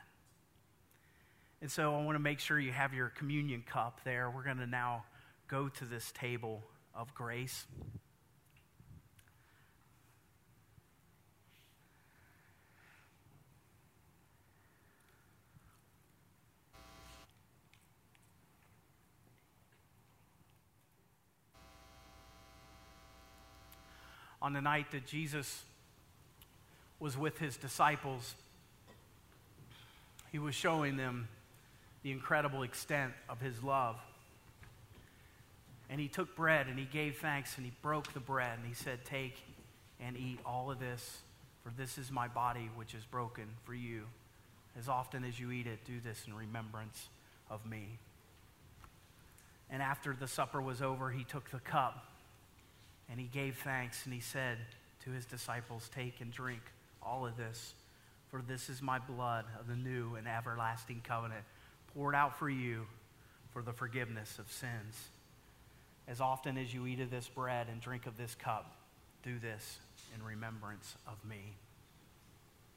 And 1.62 1.72
so 1.72 1.96
I 1.96 2.04
want 2.04 2.16
to 2.16 2.20
make 2.20 2.40
sure 2.40 2.60
you 2.60 2.72
have 2.72 2.94
your 2.94 3.10
communion 3.10 3.64
cup 3.66 4.02
there. 4.04 4.30
We're 4.30 4.44
going 4.44 4.58
to 4.58 4.68
now 4.68 5.06
go 5.48 5.70
to 5.70 5.86
this 5.86 6.12
table 6.12 6.64
of 6.94 7.14
grace. 7.14 7.66
on 24.48 24.54
the 24.54 24.62
night 24.62 24.92
that 24.92 25.06
Jesus 25.06 25.64
was 27.00 27.18
with 27.18 27.38
his 27.38 27.58
disciples, 27.58 28.36
he 30.32 30.40
was 30.40 30.56
showing 30.56 30.98
them 30.98 31.28
the 32.04 32.12
incredible 32.12 32.64
extent 32.64 33.14
of 33.30 33.40
his 33.40 33.64
love. 33.64 33.96
And 35.90 36.02
he 36.02 36.08
took 36.08 36.36
bread 36.36 36.68
and 36.68 36.78
he 36.78 36.86
gave 36.86 37.18
thanks 37.18 37.58
and 37.58 37.66
he 37.66 37.72
broke 37.82 38.14
the 38.14 38.20
bread 38.20 38.58
and 38.58 38.68
he 38.68 38.74
said, 38.74 39.06
Take 39.06 39.38
and 40.00 40.18
eat 40.18 40.40
all 40.46 40.70
of 40.70 40.80
this, 40.80 41.20
for 41.64 41.72
this 41.78 41.98
is 41.98 42.12
my 42.12 42.28
body 42.28 42.70
which 42.76 42.94
is 42.94 43.04
broken 43.06 43.46
for 43.64 43.74
you. 43.74 44.04
As 44.78 44.90
often 44.90 45.24
as 45.24 45.40
you 45.40 45.52
eat 45.52 45.66
it, 45.66 45.80
do 45.86 46.00
this 46.04 46.26
in 46.28 46.34
remembrance 46.36 47.08
of 47.50 47.66
me. 47.66 47.98
And 49.70 49.82
after 49.82 50.14
the 50.14 50.28
supper 50.28 50.62
was 50.62 50.82
over, 50.82 51.10
he 51.10 51.24
took 51.24 51.50
the 51.50 51.60
cup 51.60 52.06
and 53.10 53.20
he 53.20 53.28
gave 53.28 53.58
thanks 53.58 54.06
and 54.06 54.14
he 54.14 54.20
said 54.20 54.58
to 55.04 55.12
his 55.12 55.26
disciples, 55.26 55.90
Take 55.94 56.22
and 56.22 56.32
drink 56.32 56.62
all 57.08 57.26
of 57.26 57.38
this, 57.38 57.74
for 58.30 58.42
this 58.42 58.70
is 58.70 58.82
my 58.82 59.00
blood 59.00 59.46
of 59.60 59.68
the 59.68 59.76
new 59.76 60.16
and 60.16 60.28
everlasting 60.28 61.02
covenant, 61.04 61.44
poured 61.94 62.16
out 62.16 62.38
for 62.38 62.50
you 62.50 62.86
for 63.52 63.62
the 63.62 63.74
forgiveness 63.74 64.38
of 64.40 64.52
sins. 64.52 65.10
As 66.08 66.22
often 66.22 66.58
as 66.58 66.74
you 66.74 66.86
eat 66.88 67.00
of 67.00 67.10
this 67.10 67.28
bread 67.28 67.68
and 67.72 67.82
drink 67.82 68.06
of 68.06 68.18
this 68.18 68.36
cup, 68.36 68.76
do 69.24 69.40
this 69.40 69.80
in 70.16 70.24
remembrance 70.24 70.96
of 71.08 71.14
me. 71.28 71.56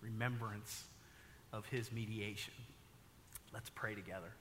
Remembrance 0.00 0.84
of 1.52 1.66
his 1.66 1.92
mediation. 1.92 2.54
Let's 3.52 3.70
pray 3.70 3.94
together. 3.94 4.32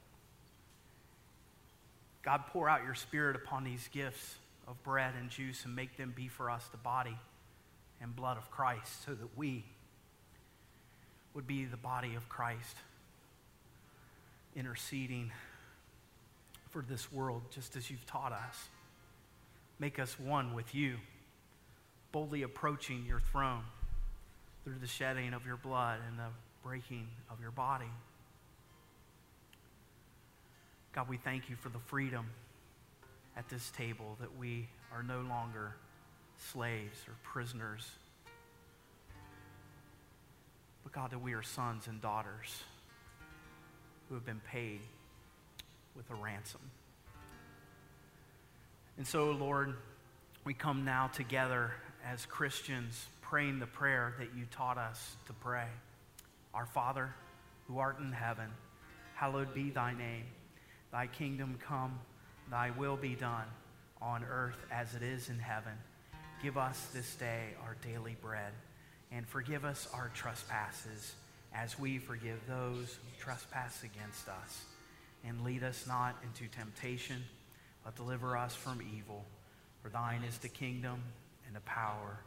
God, 2.22 2.44
pour 2.48 2.70
out 2.70 2.84
your 2.84 2.96
Spirit 2.96 3.36
upon 3.36 3.64
these 3.64 3.88
gifts 3.92 4.36
of 4.68 4.82
bread 4.84 5.14
and 5.20 5.30
juice 5.30 5.66
and 5.66 5.76
make 5.76 5.98
them 5.98 6.14
be 6.16 6.28
for 6.28 6.50
us 6.50 6.68
the 6.68 6.78
body 6.78 7.18
and 8.02 8.16
blood 8.16 8.38
of 8.38 8.52
Christ 8.52 9.04
so 9.06 9.14
that 9.14 9.38
we 9.38 9.64
would 11.34 11.48
be 11.48 11.66
the 11.66 11.78
body 11.78 12.16
of 12.16 12.28
Christ 12.30 12.76
interceding 14.56 15.32
for 16.70 16.82
this 16.82 17.12
world 17.12 17.44
just 17.52 17.76
as 17.76 17.90
you've 17.90 18.06
taught 18.06 18.32
us. 18.32 18.70
Make 19.80 20.00
us 20.00 20.20
one 20.20 20.54
with 20.54 20.76
you, 20.76 20.98
boldly 22.12 22.44
approaching 22.44 23.06
your 23.06 23.20
throne 23.20 23.64
through 24.64 24.80
the 24.80 24.88
shedding 24.88 25.34
of 25.34 25.46
your 25.46 25.58
blood 25.58 26.00
and 26.08 26.20
the 26.20 26.30
breaking 26.64 27.08
of 27.32 27.40
your 27.40 27.52
body. 27.52 27.90
God, 30.94 31.08
we 31.08 31.18
thank 31.18 31.50
you 31.50 31.56
for 31.56 31.70
the 31.70 31.80
freedom 31.80 32.26
at 33.38 33.48
this 33.48 33.72
table 33.72 34.18
that 34.20 34.38
we 34.38 34.68
are 34.94 35.04
no 35.04 35.22
longer 35.22 35.76
slaves 36.52 36.98
or 37.08 37.14
prisoners, 37.24 37.88
but 40.84 40.92
God, 40.92 41.12
that 41.12 41.22
we 41.22 41.34
are 41.34 41.44
sons 41.44 41.88
and 41.88 42.02
daughters 42.02 42.64
who 44.08 44.16
have 44.16 44.26
been 44.26 44.42
paid 44.52 44.80
with 45.96 46.10
a 46.10 46.16
ransom. 46.16 46.62
And 48.98 49.08
so, 49.08 49.32
Lord, 49.32 49.76
we 50.44 50.54
come 50.54 50.84
now 50.84 51.08
together 51.08 51.72
as 52.06 52.26
Christians 52.26 53.06
praying 53.22 53.60
the 53.60 53.68
prayer 53.68 54.16
that 54.18 54.30
you 54.36 54.46
taught 54.50 54.78
us 54.78 55.16
to 55.28 55.34
pray. 55.34 55.68
Our 56.54 56.66
Father, 56.66 57.14
who 57.68 57.78
art 57.78 58.00
in 58.00 58.12
heaven, 58.12 58.50
hallowed 59.16 59.54
be 59.54 59.70
thy 59.70 59.94
name. 59.94 60.26
Thy 60.92 61.08
kingdom 61.08 61.60
come, 61.66 62.00
thy 62.50 62.72
will 62.72 62.98
be 62.98 63.14
done, 63.14 63.46
on 64.02 64.24
earth 64.24 64.58
as 64.72 64.96
it 64.96 65.04
is 65.04 65.30
in 65.30 65.38
heaven. 65.38 65.74
Give 66.42 66.58
us 66.58 66.88
this 66.94 67.16
day 67.16 67.50
our 67.64 67.76
daily 67.86 68.16
bread, 68.22 68.54
and 69.12 69.28
forgive 69.28 69.66
us 69.66 69.88
our 69.94 70.12
trespasses, 70.14 71.16
as 71.54 71.80
we 71.80 71.98
forgive 71.98 72.40
those 72.48 72.96
who 72.96 73.24
trespass 73.24 73.84
against 73.84 74.28
us. 74.28 74.64
And 75.26 75.44
lead 75.44 75.64
us 75.64 75.86
not 75.88 76.16
into 76.24 76.48
temptation, 76.54 77.24
but 77.84 77.96
deliver 77.96 78.38
us 78.38 78.56
from 78.56 78.82
evil. 78.96 79.26
For 79.82 79.90
thine 79.90 80.24
is 80.24 80.38
the 80.38 80.48
kingdom, 80.48 81.02
and 81.48 81.56
the 81.56 81.62
power, 81.62 82.20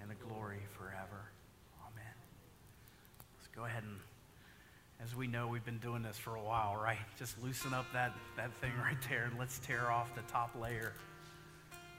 and 0.00 0.10
the 0.10 0.14
glory 0.14 0.60
forever. 0.76 1.30
Amen. 1.82 2.14
Let's 3.38 3.48
go 3.54 3.64
ahead 3.64 3.82
and 3.82 3.98
as 5.02 5.16
we 5.16 5.26
know, 5.26 5.48
we've 5.48 5.64
been 5.64 5.78
doing 5.78 6.02
this 6.02 6.18
for 6.18 6.34
a 6.34 6.42
while, 6.42 6.76
right? 6.76 6.98
Just 7.18 7.42
loosen 7.42 7.72
up 7.72 7.86
that, 7.94 8.12
that 8.36 8.52
thing 8.60 8.72
right 8.82 8.98
there 9.08 9.24
and 9.24 9.38
let's 9.38 9.58
tear 9.60 9.90
off 9.90 10.14
the 10.14 10.22
top 10.30 10.54
layer 10.60 10.92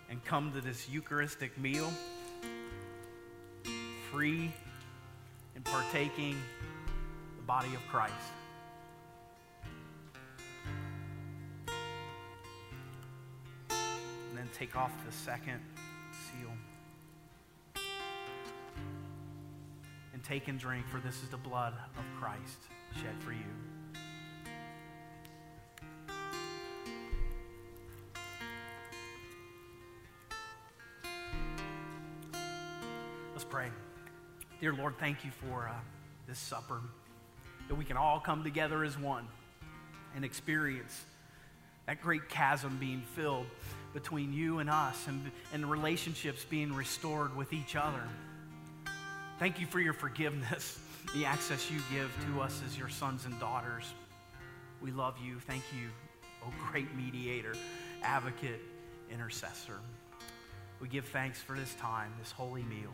and 0.10 0.24
come 0.24 0.52
to 0.54 0.62
this 0.62 0.88
Eucharistic 0.90 1.58
meal 1.58 1.92
free 4.12 4.52
and 5.56 5.64
partaking 5.64 6.36
the 7.38 7.44
body 7.44 7.70
of 7.74 7.82
Christ. 7.90 8.14
And 13.70 14.38
then 14.38 14.50
take 14.54 14.76
off 14.76 14.92
the 15.06 15.12
second 15.12 15.62
seal. 16.12 16.52
And 20.14 20.22
take 20.24 20.50
and 20.50 20.60
drink, 20.60 20.86
for 20.90 21.00
this 21.00 21.24
is 21.24 21.30
the 21.30 21.38
blood 21.38 21.74
of 21.98 22.04
Christ 22.20 22.68
shed 22.96 23.16
for 23.24 23.32
you. 23.32 23.71
Dear 34.62 34.74
Lord, 34.74 34.94
thank 35.00 35.26
you 35.26 35.32
for 35.32 35.68
uh, 35.68 35.74
this 36.28 36.38
supper, 36.38 36.82
that 37.68 37.74
we 37.74 37.84
can 37.84 37.98
all 37.98 38.20
come 38.20 38.44
together 38.44 38.84
as 38.84 38.96
one 38.96 39.28
and 40.16 40.24
experience 40.24 41.04
that 41.88 42.00
great 42.00 42.30
chasm 42.30 42.78
being 42.80 43.02
filled 43.16 43.48
between 43.92 44.32
you 44.32 44.60
and 44.60 44.70
us 44.70 45.08
and, 45.08 45.32
and 45.52 45.70
relationships 45.70 46.46
being 46.48 46.72
restored 46.74 47.36
with 47.36 47.54
each 47.54 47.76
other. 47.76 48.04
Thank 49.40 49.60
you 49.60 49.66
for 49.66 49.80
your 49.80 49.94
forgiveness 49.94 50.80
the 51.16 51.26
access 51.26 51.72
you 51.72 51.80
give 51.92 52.12
to 52.28 52.42
us 52.42 52.62
as 52.64 52.78
your 52.78 52.88
sons 52.88 53.26
and 53.26 53.40
daughters. 53.40 53.92
We 54.80 54.92
love 54.92 55.16
you. 55.26 55.40
Thank 55.40 55.64
you, 55.76 55.90
oh 56.46 56.54
great 56.70 56.96
mediator, 56.96 57.56
advocate, 58.04 58.62
intercessor. 59.12 59.80
We 60.80 60.88
give 60.88 61.06
thanks 61.06 61.40
for 61.42 61.58
this 61.58 61.74
time, 61.76 62.14
this 62.20 62.32
holy 62.32 62.64
meal, 62.64 62.94